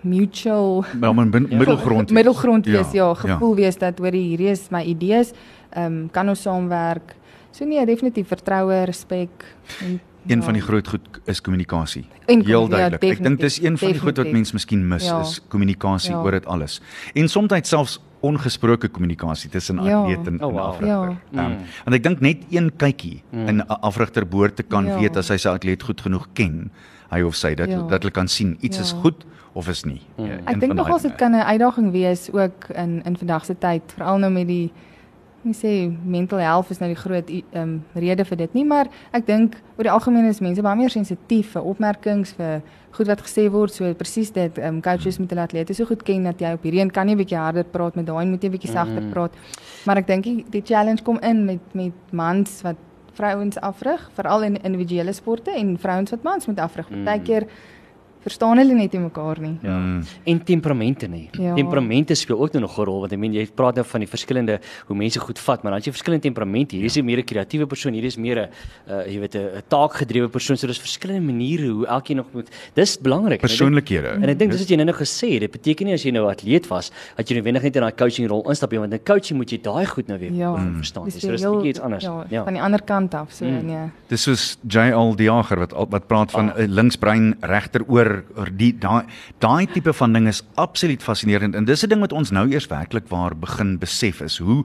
[0.00, 2.16] mutual Maar om 'n bin- middelgrond wees.
[2.18, 5.32] middelgrond wees ja, Ja, ja gevoel wees dat hoor hierdie is my idees.
[5.70, 7.14] Ehm um, kan ons saamwerk.
[7.50, 9.30] So nee, definitief vertroue, respek
[9.84, 12.04] en Een van die groot goed is kommunikasie.
[12.26, 13.02] En Heel ja, duidelik.
[13.18, 14.32] Ek dink dis een van die goed wat definitief.
[14.32, 15.20] mense miskien mis Ja.
[15.20, 16.22] is kommunikasie Ja.
[16.22, 16.80] oor dit alles.
[17.14, 19.98] En soms selfs ongesproke kommunikasie tussen Ja.
[20.02, 20.58] atleet en, Oh, en wow.
[20.66, 21.16] afrigter.
[21.30, 21.44] Ja.
[21.46, 23.46] Um, want ek dink net een kykie Mm.
[23.48, 24.98] in 'n afrigter behoort te kan Ja.
[24.98, 26.70] weet as hy sy atleet goed genoeg ken,
[27.10, 27.82] hy of sy dat Ja.
[27.82, 28.98] dat hulle kan sien iets is Ja.
[29.00, 30.00] goed of is nie.
[30.18, 30.30] Mm.
[30.46, 34.18] Ek dink nogals dit kan 'n uitdaging wees ook in in vandag se tyd, veral
[34.18, 34.70] nou met die
[35.44, 38.86] nie sê mental health is nou die groot ehm um, rede vir dit nie, maar
[39.12, 42.62] ek dink oor die algemeen is mense baie meer sensitief vir opmerkings, vir
[42.92, 44.58] goed wat gesê word, so presies dit.
[44.58, 47.08] Ehm um, coaches moet hulle atlete so goed ken dat jy op hierdie een kan
[47.08, 49.10] jy 'n bietjie harder praat, met daai moet jy 'n bietjie sagter Mhm.
[49.10, 49.32] praat.
[49.86, 52.76] Maar ek dink die, die challenge kom in met met mans wat
[53.14, 56.88] vrouens afrig, veral in individuele sporte en vrouens wat mans moet afrig.
[56.90, 57.04] Mm.
[58.22, 59.58] Verstaan hulle net nie mekaar nie.
[59.62, 59.76] Ja.
[59.78, 60.02] Mm.
[60.24, 61.28] En temperamente nie.
[61.32, 61.54] Ja.
[61.54, 64.60] Temperamente speel ook nog 'n rol want ek meen jy praat nou van die verskillende
[64.86, 66.76] hoe mense goed vat, maar dan het jy verskillende temperamente.
[66.76, 68.48] Hier is 'n meer 'n kreatiewe persoon, hier is meer 'n
[68.92, 70.56] uh, jy weet 'n 'n taakgedrewe persoon.
[70.56, 72.48] So dis verskillende maniere hoe elkeen nog moet.
[72.74, 73.40] Dis belangrik.
[73.40, 74.08] Persoonlikhede.
[74.22, 75.40] En ek dink dis wat jy nou nog gesê het.
[75.40, 77.94] Dit beteken nie as jy nou 'n atleet was, dat jy noodwendig net in daai
[77.96, 80.76] coaching rol instap nie, want in coaching moet jy daai goed nou weer Ja, mm.
[80.76, 81.04] verstaan.
[81.04, 82.04] Dis So dis heel- bietjie iets anders.
[82.04, 82.44] Ja, Ja.
[82.44, 83.66] van die ander kant af, so Mm.
[83.66, 83.90] nee.
[84.08, 86.58] Dis soos JL die Jager wat wat praat van Ah.
[86.58, 89.04] 'n linksbrein regteroor oor die daai
[89.38, 92.66] daai tipe van ding is absoluut fascinerend en dis 'n ding wat ons nou eers
[92.70, 94.64] werklik waar begin besef is hoe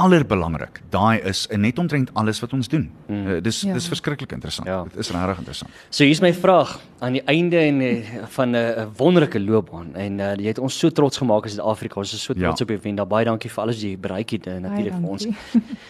[0.00, 2.84] allerbelangrik daai is in net omtrent alles wat ons doen.
[3.08, 3.26] Mm.
[3.26, 3.72] Uh, dis Ja.
[3.74, 4.68] dis verskriklik interessant.
[4.68, 4.84] Ja.
[4.84, 5.70] Dit is regtig interessant.
[5.90, 10.18] So hier's my vraag aan die einde en eh, van 'n uh, wonderlike loopbaan en
[10.18, 12.00] uh, jy het ons so trots gemaak in Suid-Afrika.
[12.00, 12.64] Ons is so trots Ja.
[12.64, 13.04] op jou Wenda.
[13.04, 15.26] Baie dankie vir alles wat jy bereik het uh, natuurlik vir ons.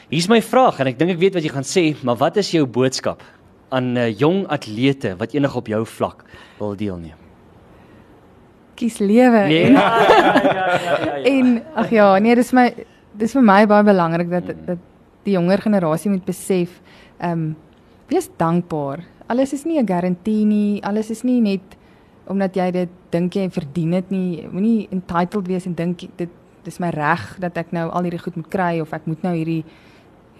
[0.09, 2.51] Hier's my vraag en ek dink ek weet wat jy gaan sê, maar wat is
[2.51, 3.23] jou boodskap
[3.71, 6.25] aan uh, jong atlete wat enig op jou vlak
[6.59, 7.19] wil deelneem?
[8.75, 9.47] Kies lewe.
[9.51, 9.65] Nee.
[9.65, 11.25] En, ja, ja, ja, ja, ja.
[11.25, 12.69] en ag ja, nee, dis my
[13.21, 14.87] dis vir my baie belangrik dat dat
[15.27, 16.81] die jonger generasie moet besef,
[17.21, 17.57] ehm um,
[18.11, 19.05] wees dankbaar.
[19.31, 20.83] Alles is nie 'n garantie nie.
[20.83, 21.77] Alles is nie net
[22.27, 24.49] omdat jy dit dink jy verdien dit nie.
[24.51, 26.29] Moenie entitled wees en dink dit
[26.65, 29.35] dis my reg dat ek nou al hierdie goed moet kry of ek moet nou
[29.35, 29.65] hierdie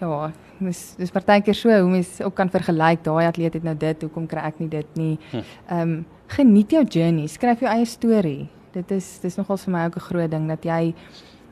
[0.01, 0.31] ja,
[0.67, 3.03] dis dis partykeer so hoe mens ook kan vergelyk.
[3.03, 5.19] Daai atleet het nou dit, hoekom kry ek nie dit nie?
[5.69, 8.49] Ehm um, geniet jou journey, skryf jou eie storie.
[8.71, 10.93] Dit is dis nogal vir my ook 'n groot ding dat jy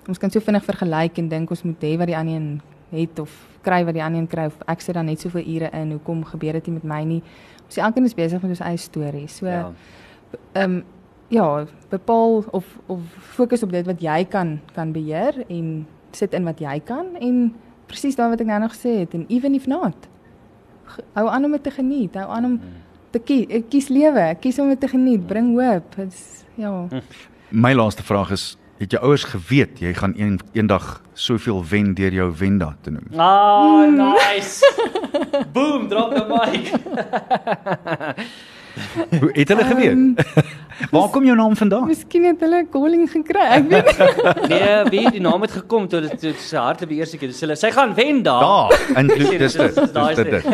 [0.08, 3.20] ons kan so vinnig vergelyk en dink ons moet hê wat die ander een het
[3.20, 3.30] of
[3.62, 5.92] kry wat die ander een kry of ek sit dan net soveel ure in.
[5.92, 7.22] Hoekom gebeur dit nie met my nie?
[7.66, 9.28] Ons elkeen is besig met ons eie storie.
[9.28, 9.72] So Ja.
[10.54, 10.84] ehm um,
[11.28, 16.44] ja, bepaal of of fokus op dit wat jy kan kan beheer en sit in
[16.44, 17.54] wat jy kan en
[17.90, 20.08] presies daai wat ek nou nog gesê het en even if not.
[21.18, 22.16] Hou aan om dit te geniet.
[22.18, 22.56] Hou aan om
[23.14, 25.96] te kies, kies lewe, kies om dit te geniet, bring hoop.
[25.98, 26.74] Dit's ja.
[27.50, 32.14] My laaste vraag is, het jou ouers geweet jy gaan een, eendag soveel wen deur
[32.14, 33.20] jou Wenda te noem?
[33.20, 34.64] Ah, nice.
[35.56, 36.72] Boom, drop the mic.
[39.20, 39.92] Hoe het hulle geweet?
[39.92, 40.14] Ehm,
[40.92, 41.88] Waar kom jou naam vandaan?
[41.88, 43.46] Miskien het hulle 'n calling gekry.
[43.58, 44.08] Ek weet nie.
[44.50, 47.30] Nee, wie die naam het gekom toe dit toe sy harte die eerste keer.
[47.30, 48.42] Dis hulle sy gaan wen daar.
[48.42, 49.40] Daar, en Dis- dit.
[49.40, 50.32] dis- dit.
[50.32, 50.46] dit.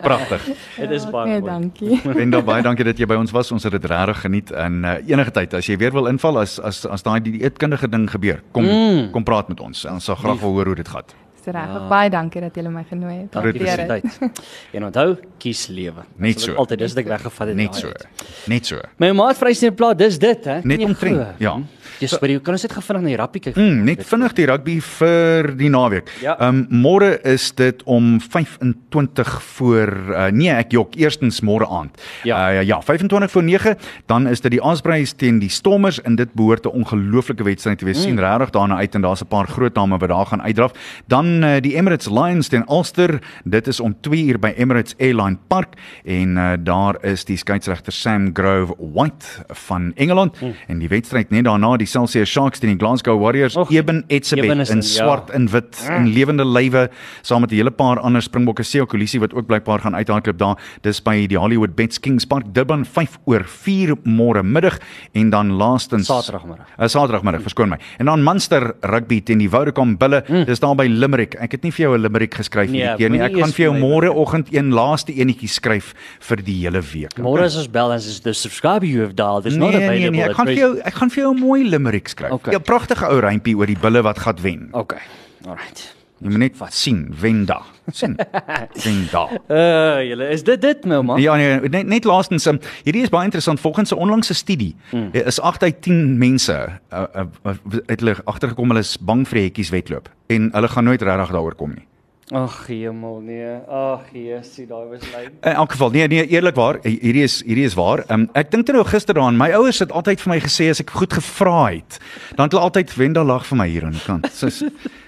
[0.00, 0.42] Pragtig.
[0.80, 1.52] Dit is baie Nee, mooi.
[1.52, 2.00] dankie.
[2.20, 3.52] Wenda, baie dankie dat jy by ons was.
[3.52, 6.58] Ons het dit regtig geniet en uh, enige tyd as jy weer wil inval as
[6.60, 9.10] as as daai dieetkundige ding gebeur, kom Mm.
[9.12, 9.84] kom praat met ons.
[9.84, 11.02] Ons sal graag wil hoor hoe dit gaan.
[11.44, 11.72] Dis reg.
[11.76, 11.80] Ja.
[11.90, 13.32] Baie dankie dat julle my genooi het.
[13.34, 14.40] Dankie vir die tyd.
[14.76, 15.08] En onthou,
[15.42, 16.04] kies lewe.
[16.16, 16.54] Net so.
[16.60, 17.56] Altyd dis wat ek weggevat het.
[17.58, 17.92] Net so.
[17.92, 18.06] uit.
[18.48, 18.80] Net so.
[19.02, 20.60] My maat vrysteen plaas, dis dit hè.
[20.64, 21.34] Net jy omtrent, glo?
[21.44, 21.54] ja.
[22.00, 22.40] Dis vir jou.
[22.44, 23.58] Kan ons net gou vinnig na die rappie kyk?
[23.58, 26.10] Mm, net vinnig die rugby vir die naweek.
[26.22, 26.36] Ja.
[26.38, 32.00] Ehm um, môre is dit om 25 voor uh, nee, ek jok, eerstens môre aand.
[32.24, 32.40] Ja.
[32.50, 33.76] Uh, ja, 25 voor 9,
[34.10, 37.84] dan is dit die Aspreys teen die Stormers en dit behoort 'n ongelooflike wedstryd te
[37.84, 37.98] wees.
[37.98, 38.02] Mm.
[38.02, 40.72] sien regtig daarna uit en daar's 'n paar groot name wat daar gaan uitdraf.
[41.06, 43.20] Dan uh, die Emirates Lions teen Ulster.
[43.44, 45.74] Dit is om 2 uur by Emirates Airline Park
[46.04, 50.54] en uh, daar is die skeieregter Sam Grove White van Engeland mm.
[50.66, 53.56] en die wedstryd net daarna die Celsius Sharks teen die Glasgow Warriors.
[53.56, 54.82] Och, Eben Etzebeth Eben is in ja.
[54.82, 56.88] swart en wit in lewende lywe
[57.22, 60.56] saam met 'n hele paar ander Springbokke Seo Kolisi wat ook blykbaar gaan uithardloop daar.
[60.82, 64.78] Dis by die Hollywood Bets Kings Park Durban 5 oor 4 môre middag
[65.14, 66.66] en dan laastens Saterdagmiddag.
[66.78, 67.78] Uh, Saterdagmiddag, verskoon my.
[67.98, 70.24] En dan Munster Rugby teen die Vodacom Bulle.
[70.28, 70.44] Mm.
[70.44, 71.34] Dis daar by Limerick.
[71.40, 73.20] Ek het nie vir jou 'n Limerick geskryf Nee, hierdie keer nie.
[73.20, 77.14] Ek gaan vir jou vir my môreoggend een laaste enetjie skryf vir die hele week.
[77.18, 79.84] Môre is ons bel en is the subscribe you have dialed is Nee, not nee,
[79.88, 80.10] available.
[80.10, 82.38] nee, ek at gaan vir jou ek gaan vir jou 'n mooi limerick skryf.
[82.38, 82.56] Okay.
[82.56, 84.68] Ja, pragtige ou rympie oor die bulle wat gaan wen.
[84.72, 85.02] Okay.
[85.44, 85.90] Alright.
[86.24, 87.58] Jy moet net sien, Wenda.
[87.92, 88.14] sien.
[88.84, 89.24] Wenda.
[89.44, 91.20] Uh, julle is dit dit nou man?
[91.20, 93.60] Ja nee, net net laastens, um, hierdie is baie interessant.
[93.60, 95.10] Volgens 'n onlangse studie mm.
[95.12, 96.56] is 8 uit 10 mense
[96.92, 97.56] uh, uh,
[97.86, 101.54] het hulle agtergekom hulle is bang vir hekkies wedloop en hulle gaan nooit regtig daaroor
[101.54, 101.86] kom nie.
[102.32, 103.48] Ag hemel nee.
[103.68, 105.34] Ag Jesusie, daai was lyn.
[105.42, 108.00] In elk geval, nee nee, eerlikwaar, hierdie is hierdie is waar.
[108.08, 110.94] Um, ek dink nou gister daaraan, my ouers het altyd vir my gesê as ek
[110.96, 111.98] goed gevra het,
[112.38, 114.30] dan het hulle altyd Wenda lag vir my hier aan die kant.
[114.32, 114.48] So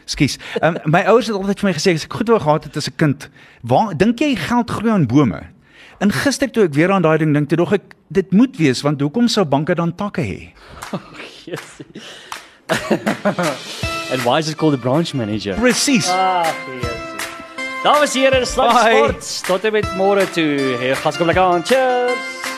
[0.07, 0.37] Skus.
[0.61, 2.91] Um, my ouers het altyd vir my gesê as ek goed wou gehad het as
[2.93, 3.29] 'n kind,
[3.64, 5.41] waar dink jy geld groei aan bome?
[5.99, 8.83] En gister toe ek weer aan daai ding dink, toe dog ek dit moet wees
[8.83, 10.53] want hoekom sou banke dan takke hê?
[11.49, 11.87] Jesusie.
[14.12, 15.57] And why is it called the branch manager?
[15.57, 16.09] Presies.
[16.09, 16.95] Ag Jesusie.
[17.87, 18.97] Dames en here, Bye.
[18.97, 19.47] Sport.
[19.47, 20.74] Tot en met môre toe.
[20.80, 21.62] Hey, gas kom lekker aan.
[21.62, 22.55] Cheers.